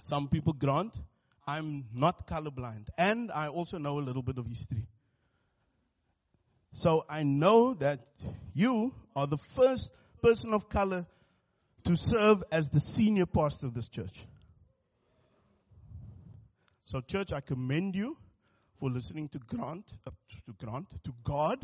some 0.00 0.28
people 0.28 0.52
grant, 0.52 0.96
I'm 1.44 1.86
not 1.92 2.28
colorblind. 2.28 2.86
And 2.96 3.32
I 3.32 3.48
also 3.48 3.78
know 3.78 3.98
a 3.98 4.04
little 4.04 4.22
bit 4.22 4.38
of 4.38 4.46
history. 4.46 4.86
So 6.74 7.04
I 7.08 7.22
know 7.22 7.74
that 7.74 8.00
you 8.52 8.92
are 9.14 9.28
the 9.28 9.38
first 9.54 9.92
person 10.22 10.52
of 10.52 10.68
color 10.68 11.06
to 11.84 11.96
serve 11.96 12.42
as 12.50 12.68
the 12.68 12.80
senior 12.80 13.26
pastor 13.26 13.66
of 13.66 13.74
this 13.74 13.88
church. 13.88 14.26
So 16.84 17.00
church, 17.00 17.32
I 17.32 17.40
commend 17.40 17.94
you 17.94 18.16
for 18.80 18.90
listening 18.90 19.28
to 19.30 19.38
Grant, 19.38 19.86
uh, 20.06 20.10
to 20.46 20.52
Grant, 20.64 20.86
to 21.04 21.14
God. 21.22 21.58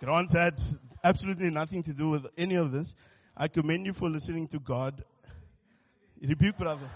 Grant 0.00 0.30
had 0.30 0.60
absolutely 1.02 1.50
nothing 1.50 1.82
to 1.84 1.94
do 1.94 2.10
with 2.10 2.26
any 2.36 2.56
of 2.56 2.70
this. 2.70 2.94
I 3.36 3.48
commend 3.48 3.86
you 3.86 3.94
for 3.94 4.10
listening 4.10 4.48
to 4.48 4.60
God. 4.60 5.02
Rebuke, 6.20 6.58
brother. 6.58 6.88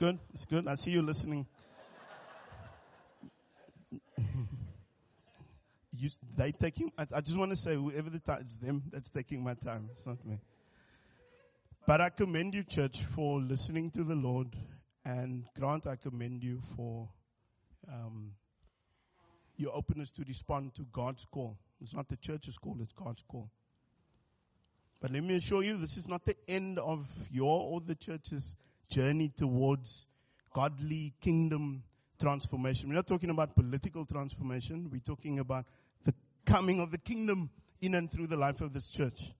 Good. 0.00 0.18
It's 0.32 0.46
good. 0.46 0.66
I 0.66 0.76
see 0.76 0.92
you 0.92 1.02
listening. 1.02 1.46
you, 5.92 6.08
they 6.38 6.52
taking. 6.52 6.90
I, 6.96 7.06
I 7.16 7.20
just 7.20 7.36
want 7.36 7.50
to 7.50 7.56
say, 7.56 7.74
whoever 7.74 8.08
the 8.08 8.18
time, 8.18 8.38
it's 8.40 8.56
them 8.56 8.82
that's 8.90 9.10
taking 9.10 9.44
my 9.44 9.52
time. 9.54 9.90
It's 9.92 10.06
not 10.06 10.24
me. 10.24 10.38
But 11.86 12.00
I 12.00 12.08
commend 12.08 12.54
you, 12.54 12.64
church, 12.64 13.04
for 13.14 13.40
listening 13.40 13.90
to 13.90 14.02
the 14.02 14.14
Lord, 14.14 14.56
and 15.04 15.44
Grant, 15.58 15.86
I 15.86 15.96
commend 15.96 16.42
you 16.42 16.62
for 16.76 17.06
um, 17.86 18.32
your 19.58 19.76
openness 19.76 20.10
to 20.12 20.24
respond 20.26 20.74
to 20.76 20.86
God's 20.90 21.26
call. 21.26 21.58
It's 21.82 21.94
not 21.94 22.08
the 22.08 22.16
church's 22.16 22.56
call; 22.56 22.78
it's 22.80 22.94
God's 22.94 23.22
call. 23.28 23.50
But 25.02 25.10
let 25.10 25.22
me 25.22 25.36
assure 25.36 25.62
you, 25.62 25.76
this 25.76 25.98
is 25.98 26.08
not 26.08 26.24
the 26.24 26.36
end 26.48 26.78
of 26.78 27.06
your 27.30 27.60
or 27.60 27.82
the 27.82 27.94
church's 27.94 28.54
journey 28.90 29.32
towards 29.36 30.06
godly 30.52 31.14
kingdom 31.20 31.82
transformation. 32.20 32.88
We're 32.88 32.96
not 32.96 33.06
talking 33.06 33.30
about 33.30 33.54
political 33.56 34.04
transformation. 34.04 34.90
We're 34.92 35.00
talking 35.00 35.38
about 35.38 35.64
the 36.04 36.14
coming 36.44 36.80
of 36.80 36.90
the 36.90 36.98
kingdom 36.98 37.50
in 37.80 37.94
and 37.94 38.10
through 38.10 38.26
the 38.26 38.36
life 38.36 38.60
of 38.60 38.72
this 38.72 38.86
church. 38.88 39.32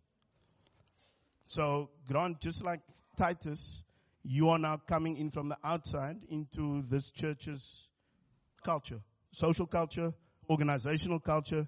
So, 1.47 1.91
Grant, 2.09 2.41
just 2.41 2.65
like 2.65 2.81
Titus, 3.19 3.83
you 4.23 4.49
are 4.49 4.59
now 4.59 4.77
coming 4.87 5.17
in 5.17 5.31
from 5.31 5.49
the 5.49 5.59
outside 5.65 6.17
into 6.31 6.83
this 6.83 7.11
church's 7.11 7.89
culture, 8.65 9.01
social 9.33 9.67
culture, 9.67 10.13
organizational 10.49 11.21
culture. 11.21 11.67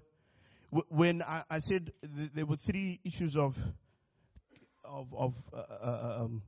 When 0.89 1.23
I, 1.23 1.59
said 1.59 1.93
th- 2.17 2.31
there 2.35 2.47
were 2.47 2.57
three 2.57 3.01
issues 3.05 3.37
of 3.37 3.57
of, 4.85 5.15
of 5.15 5.35
uh, 5.53 5.57
uh 5.57 6.23
um, 6.25 6.43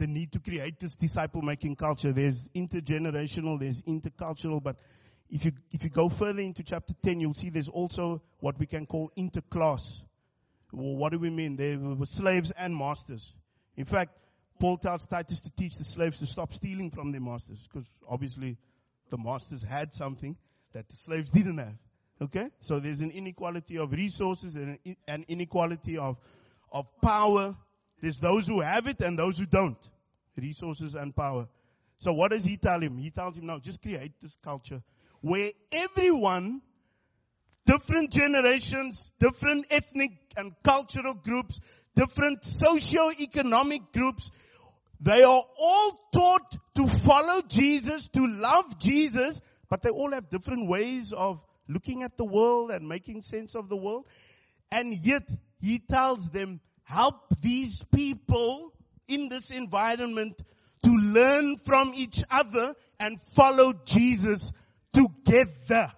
the 0.00 0.06
need 0.06 0.32
to 0.32 0.40
create 0.40 0.80
this 0.80 0.94
disciple 0.94 1.42
making 1.42 1.76
culture. 1.76 2.12
There's 2.12 2.48
intergenerational, 2.56 3.60
there's 3.60 3.82
intercultural, 3.82 4.62
but 4.62 4.76
if 5.28 5.44
you, 5.44 5.52
if 5.70 5.84
you 5.84 5.90
go 5.90 6.08
further 6.08 6.40
into 6.40 6.64
chapter 6.64 6.94
10, 7.04 7.20
you'll 7.20 7.34
see 7.34 7.50
there's 7.50 7.68
also 7.68 8.22
what 8.40 8.58
we 8.58 8.66
can 8.66 8.86
call 8.86 9.12
interclass. 9.16 10.02
Well, 10.72 10.96
what 10.96 11.12
do 11.12 11.18
we 11.18 11.30
mean? 11.30 11.56
There 11.56 11.78
were 11.78 12.06
slaves 12.06 12.50
and 12.56 12.74
masters. 12.74 13.32
In 13.76 13.84
fact, 13.84 14.16
Paul 14.58 14.78
tells 14.78 15.06
Titus 15.06 15.42
to 15.42 15.50
teach 15.50 15.76
the 15.76 15.84
slaves 15.84 16.18
to 16.18 16.26
stop 16.26 16.52
stealing 16.52 16.90
from 16.90 17.12
their 17.12 17.20
masters 17.20 17.58
because 17.68 17.86
obviously 18.08 18.56
the 19.10 19.18
masters 19.18 19.62
had 19.62 19.92
something 19.92 20.36
that 20.72 20.88
the 20.88 20.96
slaves 20.96 21.30
didn't 21.30 21.58
have. 21.58 21.76
Okay? 22.22 22.48
So 22.60 22.80
there's 22.80 23.02
an 23.02 23.10
inequality 23.10 23.76
of 23.76 23.92
resources 23.92 24.56
and 24.56 24.78
an 25.06 25.24
inequality 25.28 25.98
of, 25.98 26.16
of 26.72 26.86
power 27.02 27.54
there's 28.00 28.18
those 28.18 28.46
who 28.46 28.60
have 28.60 28.86
it 28.86 29.00
and 29.00 29.18
those 29.18 29.38
who 29.38 29.46
don't. 29.46 29.78
Resources 30.36 30.94
and 30.94 31.14
power. 31.14 31.48
So 31.96 32.12
what 32.12 32.30
does 32.30 32.44
he 32.44 32.56
tell 32.56 32.80
him? 32.80 32.96
He 32.96 33.10
tells 33.10 33.36
him, 33.36 33.46
no, 33.46 33.58
just 33.58 33.82
create 33.82 34.12
this 34.22 34.36
culture 34.42 34.82
where 35.20 35.50
everyone, 35.70 36.62
different 37.66 38.10
generations, 38.10 39.12
different 39.20 39.66
ethnic 39.70 40.12
and 40.36 40.54
cultural 40.62 41.14
groups, 41.14 41.60
different 41.94 42.44
socio-economic 42.44 43.92
groups, 43.92 44.30
they 45.00 45.22
are 45.22 45.42
all 45.60 46.00
taught 46.12 46.56
to 46.76 46.86
follow 46.86 47.42
Jesus, 47.42 48.08
to 48.08 48.26
love 48.26 48.78
Jesus, 48.78 49.40
but 49.68 49.82
they 49.82 49.90
all 49.90 50.12
have 50.12 50.30
different 50.30 50.68
ways 50.68 51.12
of 51.12 51.40
looking 51.68 52.02
at 52.02 52.16
the 52.16 52.24
world 52.24 52.70
and 52.70 52.88
making 52.88 53.20
sense 53.20 53.54
of 53.54 53.68
the 53.68 53.76
world. 53.76 54.06
And 54.72 54.94
yet, 54.94 55.28
he 55.60 55.78
tells 55.78 56.30
them, 56.30 56.60
help 56.90 57.40
these 57.40 57.84
people 57.94 58.72
in 59.06 59.28
this 59.28 59.50
environment 59.50 60.40
to 60.82 60.90
learn 60.90 61.56
from 61.56 61.92
each 61.94 62.22
other 62.30 62.74
and 62.98 63.20
follow 63.34 63.72
Jesus 63.84 64.52
together. 64.92 65.92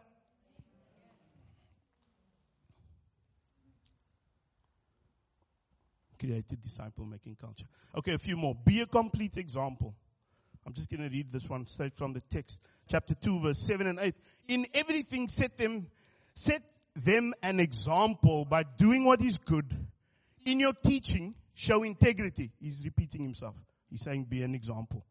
Created 6.19 6.63
disciple 6.63 7.07
making 7.07 7.37
culture. 7.41 7.65
Okay, 7.97 8.13
a 8.13 8.19
few 8.19 8.37
more. 8.37 8.55
Be 8.55 8.83
a 8.83 8.87
complete 8.87 9.39
example. 9.39 9.95
I'm 10.65 10.75
just 10.75 10.89
going 10.91 11.03
to 11.03 11.09
read 11.09 11.33
this 11.33 11.49
one 11.49 11.67
straight 11.67 11.97
from 11.97 12.13
the 12.13 12.21
text. 12.21 12.61
Chapter 12.89 13.15
2 13.15 13.41
verse 13.41 13.59
7 13.59 13.87
and 13.87 13.99
8. 13.99 14.15
In 14.49 14.67
everything 14.75 15.29
set 15.29 15.57
them, 15.57 15.87
set 16.35 16.63
them 16.95 17.33
an 17.43 17.59
example 17.61 18.45
by 18.45 18.63
doing 18.63 19.05
what 19.05 19.23
is 19.23 19.39
good 19.39 19.75
in 20.45 20.61
your 20.61 20.73
teaching, 20.73 21.35
show 21.55 21.83
integrity. 21.83 22.51
He's 22.61 22.83
repeating 22.85 23.23
himself. 23.23 23.55
He's 23.91 24.03
saying 24.03 24.25
be 24.25 24.43
an 24.43 24.55
example. 24.55 25.05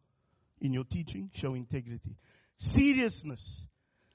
In 0.59 0.73
your 0.73 0.83
teaching, 0.83 1.29
show 1.33 1.53
integrity. 1.53 2.17
Seriousness. 2.57 3.65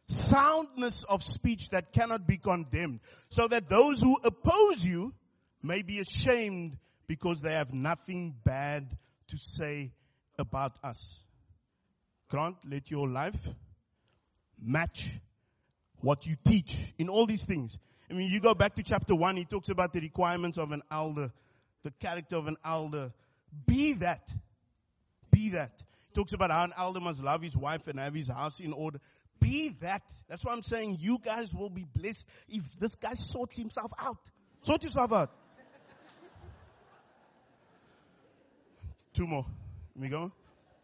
Soundness 0.08 1.04
of 1.04 1.22
speech 1.22 1.70
that 1.70 1.92
cannot 1.92 2.26
be 2.26 2.36
condemned. 2.36 3.00
So 3.28 3.48
that 3.48 3.68
those 3.68 4.00
who 4.00 4.16
oppose 4.24 4.84
you 4.84 5.14
may 5.62 5.82
be 5.82 6.00
ashamed 6.00 6.76
because 7.08 7.40
they 7.40 7.52
have 7.52 7.72
nothing 7.72 8.34
bad 8.44 8.96
to 9.28 9.36
say 9.36 9.92
about 10.38 10.76
us. 10.84 11.22
Grant, 12.28 12.56
let 12.68 12.90
your 12.90 13.08
life 13.08 13.38
match 14.60 15.10
what 16.00 16.26
you 16.26 16.36
teach 16.44 16.80
in 16.98 17.08
all 17.08 17.26
these 17.26 17.44
things. 17.44 17.78
I 18.10 18.14
mean, 18.14 18.30
you 18.30 18.40
go 18.40 18.54
back 18.54 18.74
to 18.76 18.82
chapter 18.82 19.14
one, 19.14 19.36
he 19.36 19.44
talks 19.44 19.68
about 19.68 19.92
the 19.92 20.00
requirements 20.00 20.58
of 20.58 20.72
an 20.72 20.82
elder, 20.90 21.32
the 21.82 21.90
character 21.90 22.36
of 22.36 22.46
an 22.46 22.56
elder. 22.64 23.12
Be 23.66 23.94
that. 23.94 24.28
Be 25.30 25.50
that. 25.50 25.72
He 26.08 26.14
talks 26.14 26.32
about 26.32 26.50
how 26.50 26.64
an 26.64 26.72
elder 26.76 27.00
must 27.00 27.22
love 27.22 27.42
his 27.42 27.56
wife 27.56 27.88
and 27.88 27.98
have 27.98 28.14
his 28.14 28.28
house 28.28 28.60
in 28.60 28.72
order. 28.72 29.00
Be 29.40 29.76
that. 29.80 30.02
That's 30.28 30.44
why 30.44 30.52
I'm 30.52 30.62
saying 30.62 30.98
you 31.00 31.18
guys 31.22 31.52
will 31.52 31.70
be 31.70 31.84
blessed 31.84 32.26
if 32.48 32.62
this 32.78 32.94
guy 32.94 33.14
sorts 33.14 33.58
himself 33.58 33.92
out. 33.98 34.18
Sort 34.62 34.82
yourself 34.82 35.12
out. 35.12 35.30
Two 39.14 39.26
more. 39.26 39.46
Let 39.94 40.02
me 40.02 40.08
go. 40.08 40.32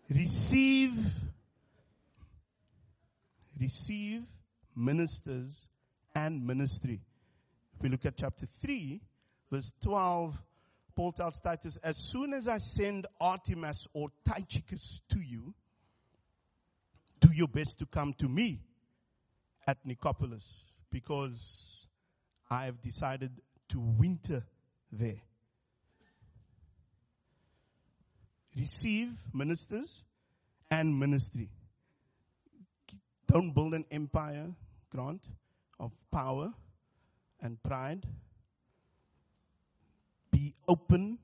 Receive, 0.08 0.92
receive 3.60 4.22
ministers 4.74 5.68
and 6.14 6.46
ministry. 6.46 7.00
We 7.82 7.88
look 7.88 8.06
at 8.06 8.16
chapter 8.16 8.46
3, 8.46 9.00
verse 9.50 9.72
12, 9.82 10.40
Paul 10.94 11.10
tells 11.10 11.40
Titus, 11.40 11.78
as 11.82 11.96
soon 11.96 12.32
as 12.32 12.46
I 12.46 12.58
send 12.58 13.08
Artemas 13.20 13.88
or 13.92 14.10
Tychicus 14.24 15.00
to 15.10 15.20
you, 15.20 15.52
do 17.18 17.32
your 17.32 17.48
best 17.48 17.80
to 17.80 17.86
come 17.86 18.14
to 18.18 18.28
me 18.28 18.60
at 19.66 19.84
Nicopolis 19.84 20.44
because 20.92 21.88
I 22.48 22.66
have 22.66 22.80
decided 22.82 23.32
to 23.70 23.80
winter 23.80 24.44
there. 24.92 25.20
Receive 28.56 29.10
ministers 29.32 30.04
and 30.70 31.00
ministry. 31.00 31.48
Don't 33.26 33.52
build 33.52 33.74
an 33.74 33.86
empire, 33.90 34.50
Grant, 34.90 35.22
of 35.80 35.90
power 36.12 36.52
and 37.42 37.62
pride. 37.62 38.06
Be 40.30 40.54
open 40.66 41.18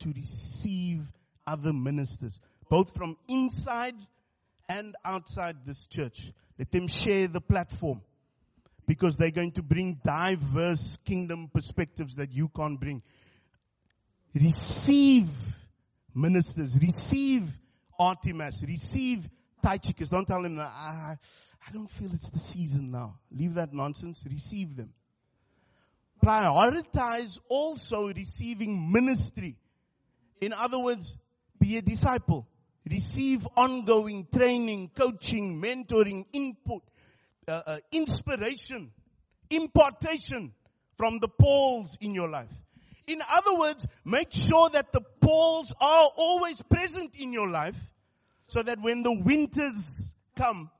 to 0.00 0.12
receive 0.14 1.02
other 1.46 1.72
ministers, 1.72 2.38
both 2.68 2.94
from 2.94 3.16
inside 3.28 3.94
and 4.68 4.94
outside 5.04 5.64
this 5.64 5.86
church. 5.86 6.32
Let 6.58 6.70
them 6.70 6.86
share 6.86 7.28
the 7.28 7.40
platform 7.40 8.02
because 8.86 9.16
they're 9.16 9.30
going 9.30 9.52
to 9.52 9.62
bring 9.62 10.00
diverse 10.04 10.98
kingdom 11.04 11.50
perspectives 11.52 12.16
that 12.16 12.32
you 12.32 12.48
can't 12.48 12.78
bring. 12.78 13.02
Receive 14.34 15.28
ministers, 16.14 16.78
receive 16.80 17.44
Artemas, 17.98 18.66
receive 18.66 19.28
Tychicus. 19.62 20.08
Don't 20.08 20.26
tell 20.26 20.42
them, 20.42 20.56
that 20.56 20.70
I, 20.74 21.16
I 21.66 21.72
don't 21.72 21.90
feel 21.90 22.10
it's 22.12 22.30
the 22.30 22.38
season 22.38 22.90
now. 22.90 23.18
Leave 23.30 23.54
that 23.54 23.72
nonsense. 23.72 24.24
Receive 24.28 24.76
them. 24.76 24.92
Prioritize 26.24 27.40
also 27.48 28.08
receiving 28.08 28.92
ministry. 28.92 29.56
In 30.40 30.52
other 30.52 30.78
words, 30.78 31.16
be 31.58 31.76
a 31.76 31.82
disciple. 31.82 32.46
Receive 32.88 33.46
ongoing 33.56 34.26
training, 34.32 34.90
coaching, 34.94 35.60
mentoring, 35.60 36.26
input, 36.32 36.82
uh, 37.48 37.62
uh, 37.66 37.78
inspiration, 37.92 38.92
impartation 39.50 40.52
from 40.96 41.18
the 41.18 41.28
Pauls 41.28 41.96
in 42.00 42.14
your 42.14 42.28
life. 42.28 42.52
In 43.06 43.20
other 43.28 43.58
words, 43.58 43.86
make 44.04 44.32
sure 44.32 44.70
that 44.70 44.92
the 44.92 45.00
Pauls 45.20 45.74
are 45.80 46.10
always 46.16 46.60
present 46.62 47.20
in 47.20 47.32
your 47.32 47.48
life 47.48 47.76
so 48.46 48.62
that 48.62 48.80
when 48.80 49.02
the 49.02 49.12
winters 49.12 50.14
come, 50.36 50.70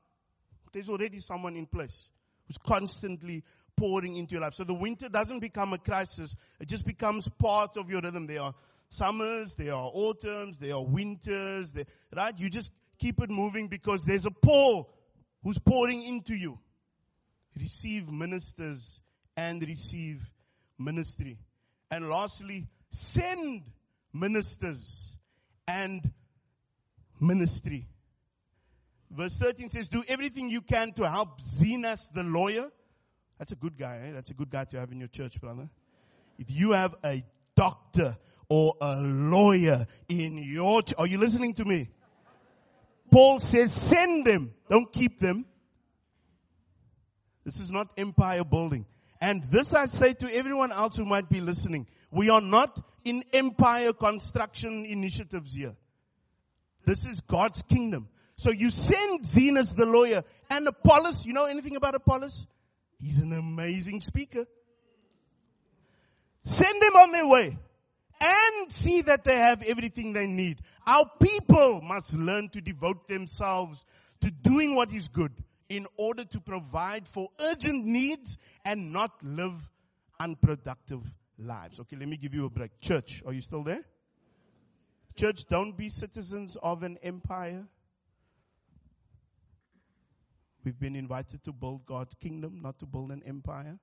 there's 0.71 0.89
already 0.89 1.19
someone 1.19 1.55
in 1.55 1.65
place 1.65 2.07
who's 2.47 2.57
constantly 2.57 3.43
pouring 3.75 4.15
into 4.15 4.33
your 4.33 4.41
life. 4.41 4.53
So 4.53 4.63
the 4.63 4.73
winter 4.73 5.09
doesn't 5.09 5.39
become 5.39 5.73
a 5.73 5.77
crisis. 5.77 6.35
It 6.59 6.67
just 6.67 6.85
becomes 6.85 7.27
part 7.39 7.77
of 7.77 7.89
your 7.89 8.01
rhythm. 8.01 8.27
There 8.27 8.41
are 8.41 8.53
summers, 8.89 9.55
there 9.55 9.73
are 9.73 9.89
autumns, 9.93 10.57
there 10.59 10.75
are 10.75 10.83
winters, 10.83 11.71
there, 11.71 11.85
right? 12.15 12.37
You 12.37 12.49
just 12.49 12.71
keep 12.99 13.21
it 13.21 13.29
moving 13.29 13.67
because 13.67 14.03
there's 14.05 14.25
a 14.25 14.31
Paul 14.31 14.89
who's 15.43 15.59
pouring 15.59 16.03
into 16.03 16.35
you. 16.35 16.59
Receive 17.59 18.09
ministers 18.09 18.99
and 19.35 19.61
receive 19.61 20.21
ministry. 20.79 21.37
And 21.91 22.09
lastly, 22.09 22.67
send 22.91 23.63
ministers 24.13 25.15
and 25.67 26.11
ministry. 27.19 27.87
Verse 29.11 29.37
13 29.37 29.69
says, 29.69 29.87
do 29.87 30.03
everything 30.07 30.49
you 30.49 30.61
can 30.61 30.93
to 30.93 31.07
help 31.07 31.41
Zenas 31.41 32.11
the 32.13 32.23
lawyer. 32.23 32.69
That's 33.43 33.51
a 33.51 33.55
good 33.57 33.77
guy, 33.77 33.99
eh? 34.05 34.11
That's 34.13 34.29
a 34.29 34.33
good 34.33 34.49
guy 34.49 34.63
to 34.63 34.79
have 34.79 34.93
in 34.93 34.99
your 34.99 35.09
church, 35.09 35.41
brother. 35.41 35.67
If 36.39 36.49
you 36.49 36.71
have 36.71 36.95
a 37.03 37.25
doctor 37.57 38.15
or 38.47 38.75
a 38.79 39.01
lawyer 39.01 39.85
in 40.07 40.37
your 40.37 40.81
church, 40.81 40.93
are 40.97 41.05
you 41.05 41.17
listening 41.17 41.53
to 41.55 41.65
me? 41.65 41.89
Paul 43.11 43.41
says, 43.41 43.73
send 43.73 44.23
them. 44.23 44.53
Don't 44.69 44.89
keep 44.93 45.19
them. 45.19 45.43
This 47.43 47.59
is 47.59 47.69
not 47.69 47.89
empire 47.97 48.45
building. 48.45 48.85
And 49.19 49.43
this 49.51 49.73
I 49.73 49.87
say 49.87 50.13
to 50.13 50.33
everyone 50.33 50.71
else 50.71 50.95
who 50.95 51.03
might 51.03 51.27
be 51.27 51.41
listening. 51.41 51.87
We 52.11 52.29
are 52.29 52.39
not 52.39 52.81
in 53.03 53.25
empire 53.33 53.91
construction 53.91 54.85
initiatives 54.85 55.53
here. 55.53 55.75
This 56.85 57.05
is 57.05 57.19
God's 57.19 57.61
kingdom. 57.63 58.07
So 58.37 58.51
you 58.51 58.69
send 58.69 59.25
Zenas 59.25 59.75
the 59.75 59.85
lawyer 59.85 60.23
and 60.49 60.65
Apollos. 60.65 61.25
You 61.25 61.33
know 61.33 61.43
anything 61.43 61.75
about 61.75 61.93
Apollos? 61.93 62.47
He's 63.03 63.19
an 63.19 63.33
amazing 63.33 63.99
speaker. 63.99 64.45
Send 66.45 66.81
them 66.81 66.95
on 66.95 67.11
their 67.11 67.27
way 67.27 67.57
and 68.21 68.71
see 68.71 69.01
that 69.01 69.25
they 69.25 69.35
have 69.35 69.61
everything 69.63 70.13
they 70.13 70.25
need. 70.25 70.61
Our 70.87 71.05
people 71.21 71.81
must 71.81 72.13
learn 72.13 72.47
to 72.49 72.61
devote 72.61 73.09
themselves 73.09 73.83
to 74.21 74.31
doing 74.31 74.73
what 74.75 74.93
is 74.93 75.09
good 75.09 75.33
in 75.67 75.85
order 75.97 76.23
to 76.23 76.39
provide 76.39 77.05
for 77.09 77.27
urgent 77.41 77.83
needs 77.83 78.37
and 78.63 78.93
not 78.93 79.11
live 79.21 79.59
unproductive 80.17 81.01
lives. 81.37 81.81
Okay, 81.81 81.97
let 81.97 82.07
me 82.07 82.15
give 82.15 82.33
you 82.33 82.45
a 82.45 82.49
break. 82.49 82.79
Church, 82.79 83.21
are 83.25 83.33
you 83.33 83.41
still 83.41 83.63
there? 83.63 83.83
Church, 85.17 85.43
don't 85.49 85.75
be 85.75 85.89
citizens 85.89 86.55
of 86.63 86.83
an 86.83 86.97
empire. 87.03 87.65
We've 90.63 90.79
been 90.79 90.95
invited 90.95 91.43
to 91.43 91.51
build 91.51 91.85
God's 91.85 92.15
kingdom, 92.15 92.61
not 92.61 92.79
to 92.79 92.85
build 92.85 93.11
an 93.11 93.21
empire. 93.25 93.77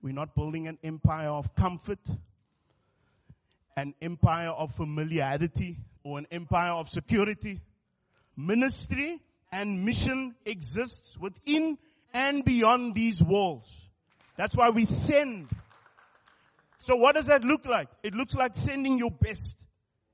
We're 0.00 0.14
not 0.14 0.34
building 0.34 0.68
an 0.68 0.78
empire 0.82 1.28
of 1.28 1.54
comfort, 1.54 1.98
an 3.76 3.94
empire 4.00 4.48
of 4.48 4.74
familiarity, 4.74 5.76
or 6.02 6.18
an 6.18 6.26
empire 6.30 6.72
of 6.72 6.88
security. 6.88 7.60
Ministry 8.36 9.20
and 9.52 9.84
mission 9.84 10.34
exists 10.46 11.18
within 11.18 11.76
and 12.14 12.44
beyond 12.44 12.94
these 12.94 13.22
walls. 13.22 13.88
That's 14.36 14.56
why 14.56 14.70
we 14.70 14.86
send. 14.86 15.48
So 16.78 16.96
what 16.96 17.16
does 17.16 17.26
that 17.26 17.44
look 17.44 17.66
like? 17.66 17.88
It 18.02 18.14
looks 18.14 18.34
like 18.34 18.56
sending 18.56 18.96
your 18.96 19.10
best. 19.10 19.56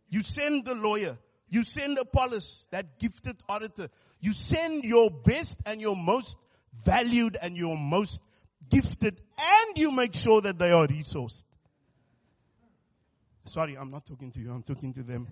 You 0.09 0.23
send 0.23 0.65
the 0.65 0.75
lawyer. 0.75 1.19
You 1.49 1.63
send 1.63 1.99
Apollos, 1.99 2.67
that 2.71 2.99
gifted 2.99 3.37
orator. 3.49 3.89
You 4.25 4.33
send 4.33 4.85
your 4.85 5.11
best 5.11 5.59
and 5.67 5.83
your 5.83 5.95
most 5.95 6.39
valued 6.83 7.37
and 7.39 7.59
your 7.59 7.77
most 7.77 8.23
gifted 8.71 9.21
and 9.37 9.77
you 9.77 9.91
make 9.91 10.15
sure 10.15 10.41
that 10.41 10.59
they 10.59 10.73
are 10.73 10.87
resourced. 10.87 11.45
Sorry, 13.45 13.77
I'm 13.77 13.91
not 13.91 14.07
talking 14.07 14.31
to 14.33 14.41
you. 14.41 14.51
I'm 14.51 14.63
talking 14.63 14.95
to 14.95 15.03
them. 15.03 15.29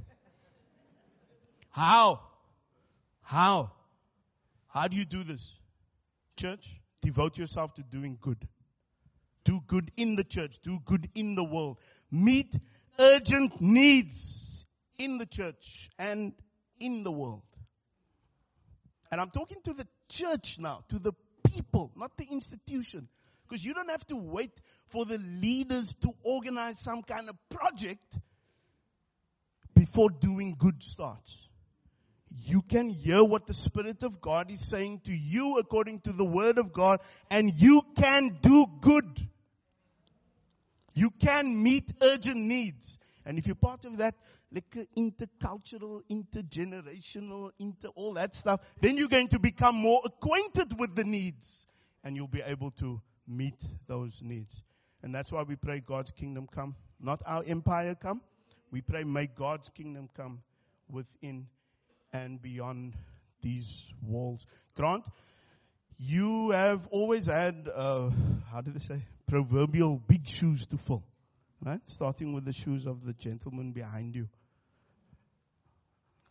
How? 1.71 2.21
How? 3.23 3.73
How 4.69 4.89
do 4.89 4.97
you 4.99 5.07
do 5.07 5.25
this? 5.25 5.59
Church, 6.37 6.79
devote 7.01 7.39
yourself 7.39 7.73
to 7.77 7.83
doing 7.83 8.19
good. 8.21 8.47
Do 9.45 9.63
good 9.67 9.91
in 9.97 10.17
the 10.17 10.25
church. 10.25 10.59
Do 10.63 10.81
good 10.85 11.09
in 11.15 11.35
the 11.35 11.45
world. 11.45 11.79
Meet 12.11 12.57
urgent 13.01 13.59
needs 13.59 14.67
in 14.99 15.17
the 15.17 15.25
church 15.25 15.89
and 15.99 16.35
in 16.79 17.05
the 17.05 17.11
world. 17.11 17.41
And 19.13 19.21
I'm 19.21 19.31
talking 19.31 19.59
to 19.65 19.75
the 19.75 19.87
church 20.09 20.57
now, 20.59 20.85
to 20.89 20.99
the 20.99 21.13
people, 21.45 21.93
not 21.95 22.17
the 22.17 22.27
institution. 22.31 23.09
Because 23.47 23.63
you 23.63 23.75
don't 23.75 23.91
have 23.91 24.07
to 24.07 24.17
wait 24.17 24.53
for 24.89 25.05
the 25.05 25.19
leaders 25.19 25.95
to 26.01 26.13
organize 26.25 26.81
some 26.81 27.03
kind 27.03 27.29
of 27.29 27.37
project 27.51 28.17
before 29.75 30.09
doing 30.09 30.57
good 30.59 30.83
starts. 30.83 31.47
You 32.47 32.63
can 32.63 32.89
hear 32.89 33.23
what 33.23 33.47
the 33.47 33.53
Spirit 33.53 34.03
of 34.03 34.23
God 34.23 34.51
is 34.51 34.67
saying 34.67 35.03
to 35.05 35.13
you 35.13 35.59
according 35.59 36.01
to 36.01 36.15
the 36.15 36.25
Word 36.25 36.57
of 36.57 36.73
God 36.73 37.01
and 37.31 37.53
you 37.55 37.83
can 37.95 38.39
do 38.41 38.65
good. 38.81 39.29
You 40.95 41.11
can 41.11 41.63
meet 41.63 41.93
urgent 42.01 42.39
needs. 42.39 42.99
And 43.25 43.39
if 43.39 43.47
you're 43.47 43.55
part 43.55 43.85
of 43.85 43.99
that, 43.99 44.15
like 44.53 44.77
uh, 44.77 44.83
intercultural, 44.97 46.03
intergenerational, 46.11 47.51
inter 47.59 47.89
all 47.95 48.15
that 48.15 48.35
stuff, 48.35 48.61
then 48.81 48.97
you're 48.97 49.09
going 49.09 49.29
to 49.29 49.39
become 49.39 49.77
more 49.77 50.01
acquainted 50.05 50.79
with 50.79 50.95
the 50.95 51.05
needs 51.05 51.67
and 52.05 52.17
you'll 52.17 52.27
be 52.27 52.43
able 52.43 52.71
to 52.73 53.01
meet 53.27 53.61
those 53.87 54.21
needs. 54.23 54.63
And 55.03 55.15
that's 55.15 55.33
why 55.33 55.43
we 55.43 55.57
pray 55.57 55.81
God's 55.81 56.11
kingdom 56.11 56.49
come, 56.53 56.75
not 57.01 57.23
our 57.27 57.43
empire 57.47 57.95
come. 57.95 58.21
We 58.71 58.81
pray 58.81 59.05
may 59.05 59.27
God's 59.27 59.69
kingdom 59.69 60.09
come 60.17 60.43
within 60.89 61.47
and 62.13 62.41
beyond 62.41 62.95
these 63.41 63.93
walls. 64.03 64.47
Grant, 64.75 65.05
you 65.99 66.51
have 66.51 66.87
always 66.89 67.27
had, 67.27 67.69
uh, 67.73 68.11
how 68.51 68.61
did 68.61 68.75
they 68.75 68.79
say, 68.79 69.05
proverbial 69.29 70.01
big 70.07 70.27
shoes 70.27 70.67
to 70.67 70.79
fill. 70.79 71.03
Right? 71.65 71.81
Starting 71.87 72.33
with 72.33 72.45
the 72.45 72.53
shoes 72.53 72.87
of 72.87 73.05
the 73.05 73.13
gentleman 73.13 73.73
behind 73.73 74.17
you. 74.17 74.29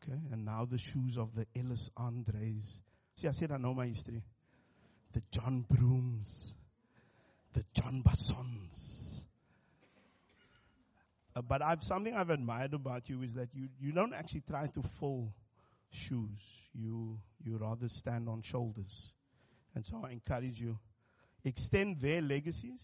Okay, 0.03 0.19
and 0.31 0.45
now 0.45 0.65
the 0.69 0.77
shoes 0.77 1.17
of 1.17 1.33
the 1.35 1.45
Ellis 1.55 1.89
Andres. 1.95 2.79
See, 3.15 3.27
I 3.27 3.31
said 3.31 3.51
I 3.51 3.57
know 3.57 3.73
my 3.73 3.87
history. 3.87 4.23
The 5.13 5.21
John 5.31 5.65
Brooms. 5.69 6.53
The 7.53 7.63
John 7.73 8.03
Bassons. 8.03 9.21
Uh, 11.35 11.41
but 11.41 11.61
I've, 11.61 11.83
something 11.83 12.13
I've 12.13 12.29
admired 12.29 12.73
about 12.73 13.09
you 13.09 13.21
is 13.21 13.35
that 13.35 13.49
you, 13.53 13.69
you 13.79 13.93
don't 13.93 14.13
actually 14.13 14.43
try 14.49 14.67
to 14.67 14.81
fill 14.99 15.33
shoes. 15.89 16.41
You, 16.73 17.19
you 17.43 17.57
rather 17.57 17.87
stand 17.87 18.27
on 18.27 18.41
shoulders. 18.41 19.13
And 19.75 19.85
so 19.85 20.01
I 20.05 20.11
encourage 20.11 20.59
you, 20.59 20.77
extend 21.45 22.01
their 22.01 22.21
legacies, 22.21 22.81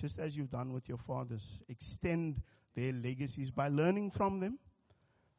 just 0.00 0.18
as 0.18 0.36
you've 0.36 0.50
done 0.50 0.72
with 0.72 0.88
your 0.88 0.98
fathers. 0.98 1.58
Extend 1.68 2.40
their 2.74 2.92
legacies 2.92 3.50
by 3.50 3.68
learning 3.68 4.10
from 4.10 4.40
them 4.40 4.58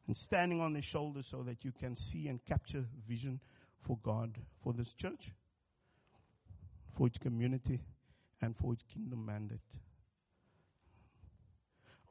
and 0.08 0.16
standing 0.16 0.62
on 0.62 0.74
their 0.74 0.82
shoulders 0.82 1.28
so 1.28 1.44
that 1.44 1.64
you 1.66 1.72
can 1.72 1.96
see 1.96 2.28
and 2.28 2.44
capture 2.46 2.86
vision 3.08 3.40
for 3.82 3.98
God, 4.04 4.38
for 4.64 4.74
this 4.74 4.94
church, 4.94 5.32
for 6.98 7.08
its 7.08 7.18
community, 7.18 7.82
and 8.42 8.56
for 8.56 8.74
its 8.74 8.84
kingdom 8.84 9.26
mandate. 9.26 9.60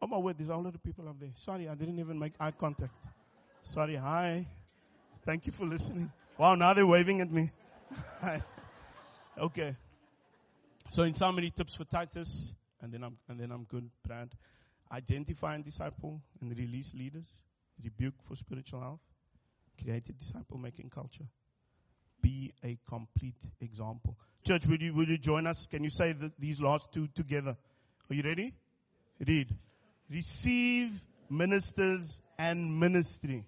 Oh 0.03 0.07
my 0.07 0.19
word, 0.19 0.37
there's 0.39 0.51
a 0.51 0.57
lot 0.57 0.75
of 0.75 0.83
people 0.83 1.09
up 1.09 1.19
there. 1.19 1.31
Sorry, 1.35 1.69
I 1.69 1.75
didn't 1.75 1.99
even 1.99 2.19
make 2.19 2.35
eye 2.39 2.51
contact. 2.51 2.93
Sorry, 3.63 3.97
hi. 3.97 4.47
Thank 5.25 5.47
you 5.47 5.53
for 5.53 5.65
listening. 5.65 6.13
Wow, 6.37 6.57
now 6.57 6.75
they're 6.75 6.87
waving 6.87 7.21
at 7.23 7.31
me. 7.31 7.51
okay. 9.39 9.77
So 10.91 11.03
in 11.03 11.15
summary, 11.15 11.51
tips 11.51 11.75
for 11.75 11.85
Titus, 11.85 12.53
and 12.81 12.93
then 12.93 13.03
I'm, 13.03 13.17
and 13.29 13.41
then 13.41 13.51
I'm 13.51 13.65
good, 13.65 13.89
Brad. 14.07 14.31
Identify 14.93 15.55
and 15.55 15.65
disciple 15.65 16.21
and 16.41 16.57
release 16.57 16.93
leaders. 16.95 17.27
Rebuke 17.83 18.15
for 18.29 18.37
spiritual 18.37 18.81
health. 18.81 19.01
Create 19.83 20.09
a 20.09 20.13
disciple 20.13 20.59
making 20.59 20.91
culture. 20.91 21.25
Be 22.23 22.53
a 22.63 22.79
complete 22.89 23.37
example. 23.61 24.17
Church, 24.47 24.67
would 24.67 24.83
you, 24.83 24.95
would 24.95 25.09
you 25.09 25.19
join 25.19 25.47
us? 25.47 25.67
Can 25.67 25.83
you 25.83 25.91
say 25.91 26.13
the, 26.13 26.33
these 26.39 26.61
last 26.61 26.93
two 26.93 27.09
together? 27.09 27.57
Are 28.11 28.15
you 28.15 28.23
ready? 28.23 28.55
Read. 29.27 29.49
Receive 30.11 30.93
ministers 31.31 32.21
and 32.39 32.79
ministry 32.79 33.45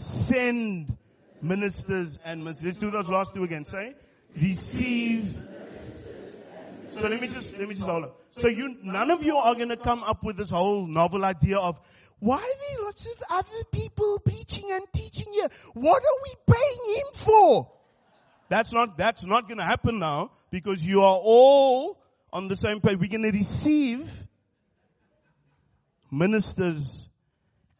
send 0.00 0.96
ministers 1.42 2.18
and 2.24 2.44
ministers. 2.44 2.64
Let's 2.64 2.78
do 2.78 2.90
those 2.90 3.08
last 3.08 3.34
two 3.34 3.44
again. 3.44 3.64
Say, 3.64 3.94
receive. 4.36 5.36
So 7.00 7.08
let 7.08 7.18
me 7.18 7.28
just, 7.28 7.56
let 7.56 7.66
me 7.66 7.74
just 7.74 7.86
hold 7.86 8.04
on. 8.04 8.10
So 8.32 8.48
you, 8.48 8.76
none 8.82 9.10
of 9.10 9.22
you 9.24 9.34
are 9.36 9.54
going 9.54 9.70
to 9.70 9.78
come 9.78 10.02
up 10.02 10.22
with 10.22 10.36
this 10.36 10.50
whole 10.50 10.86
novel 10.86 11.24
idea 11.24 11.56
of, 11.56 11.80
why 12.18 12.36
are 12.36 12.40
there 12.40 12.84
lots 12.84 13.06
of 13.06 13.22
other 13.30 13.64
people 13.72 14.18
preaching 14.18 14.70
and 14.70 14.84
teaching 14.92 15.32
here? 15.32 15.48
What 15.72 16.02
are 16.02 16.18
we 16.22 16.54
paying 16.54 16.96
him 16.96 17.06
for? 17.14 17.72
That's 18.50 18.70
not, 18.70 18.98
that's 18.98 19.24
not 19.24 19.48
going 19.48 19.56
to 19.56 19.64
happen 19.64 19.98
now 19.98 20.32
because 20.50 20.84
you 20.84 21.00
are 21.00 21.18
all 21.22 21.98
on 22.34 22.48
the 22.48 22.56
same 22.56 22.82
page. 22.82 22.98
We're 22.98 23.08
going 23.08 23.22
to 23.22 23.30
receive 23.30 24.06
ministers 26.10 27.08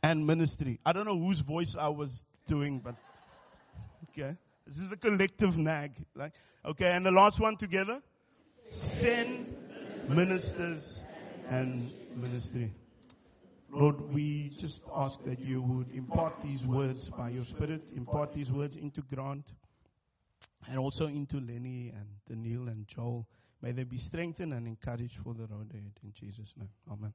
and 0.02 0.26
ministry. 0.26 0.80
I 0.86 0.94
don't 0.94 1.04
know 1.04 1.18
whose 1.18 1.40
voice 1.40 1.76
I 1.78 1.88
was 1.88 2.24
doing, 2.46 2.78
but 2.78 2.94
okay. 4.08 4.36
This 4.66 4.78
is 4.78 4.90
a 4.92 4.96
collective 4.96 5.58
nag. 5.58 5.92
Like, 6.14 6.32
okay, 6.64 6.90
and 6.92 7.04
the 7.04 7.10
last 7.10 7.38
one 7.38 7.58
together. 7.58 8.00
Send 8.70 9.54
ministers 10.08 11.02
and 11.48 11.90
ministry. 12.16 12.72
Lord, 13.72 14.00
we 14.12 14.50
just 14.58 14.82
ask 14.94 15.22
that 15.24 15.40
you 15.40 15.62
would 15.62 15.90
impart 15.94 16.42
these 16.42 16.66
words 16.66 17.08
by 17.10 17.30
your 17.30 17.44
Spirit, 17.44 17.82
impart 17.94 18.32
these 18.32 18.50
words 18.50 18.76
into 18.76 19.02
Grant 19.02 19.46
and 20.68 20.78
also 20.78 21.06
into 21.06 21.36
Lenny 21.38 21.92
and 21.94 22.06
Daniel 22.28 22.68
and 22.68 22.86
Joel. 22.86 23.26
May 23.62 23.72
they 23.72 23.84
be 23.84 23.96
strengthened 23.96 24.52
and 24.52 24.66
encouraged 24.66 25.18
for 25.18 25.34
the 25.34 25.46
road 25.46 25.70
ahead. 25.72 25.92
In 26.02 26.12
Jesus' 26.12 26.54
name. 26.56 26.70
Amen. 26.90 27.12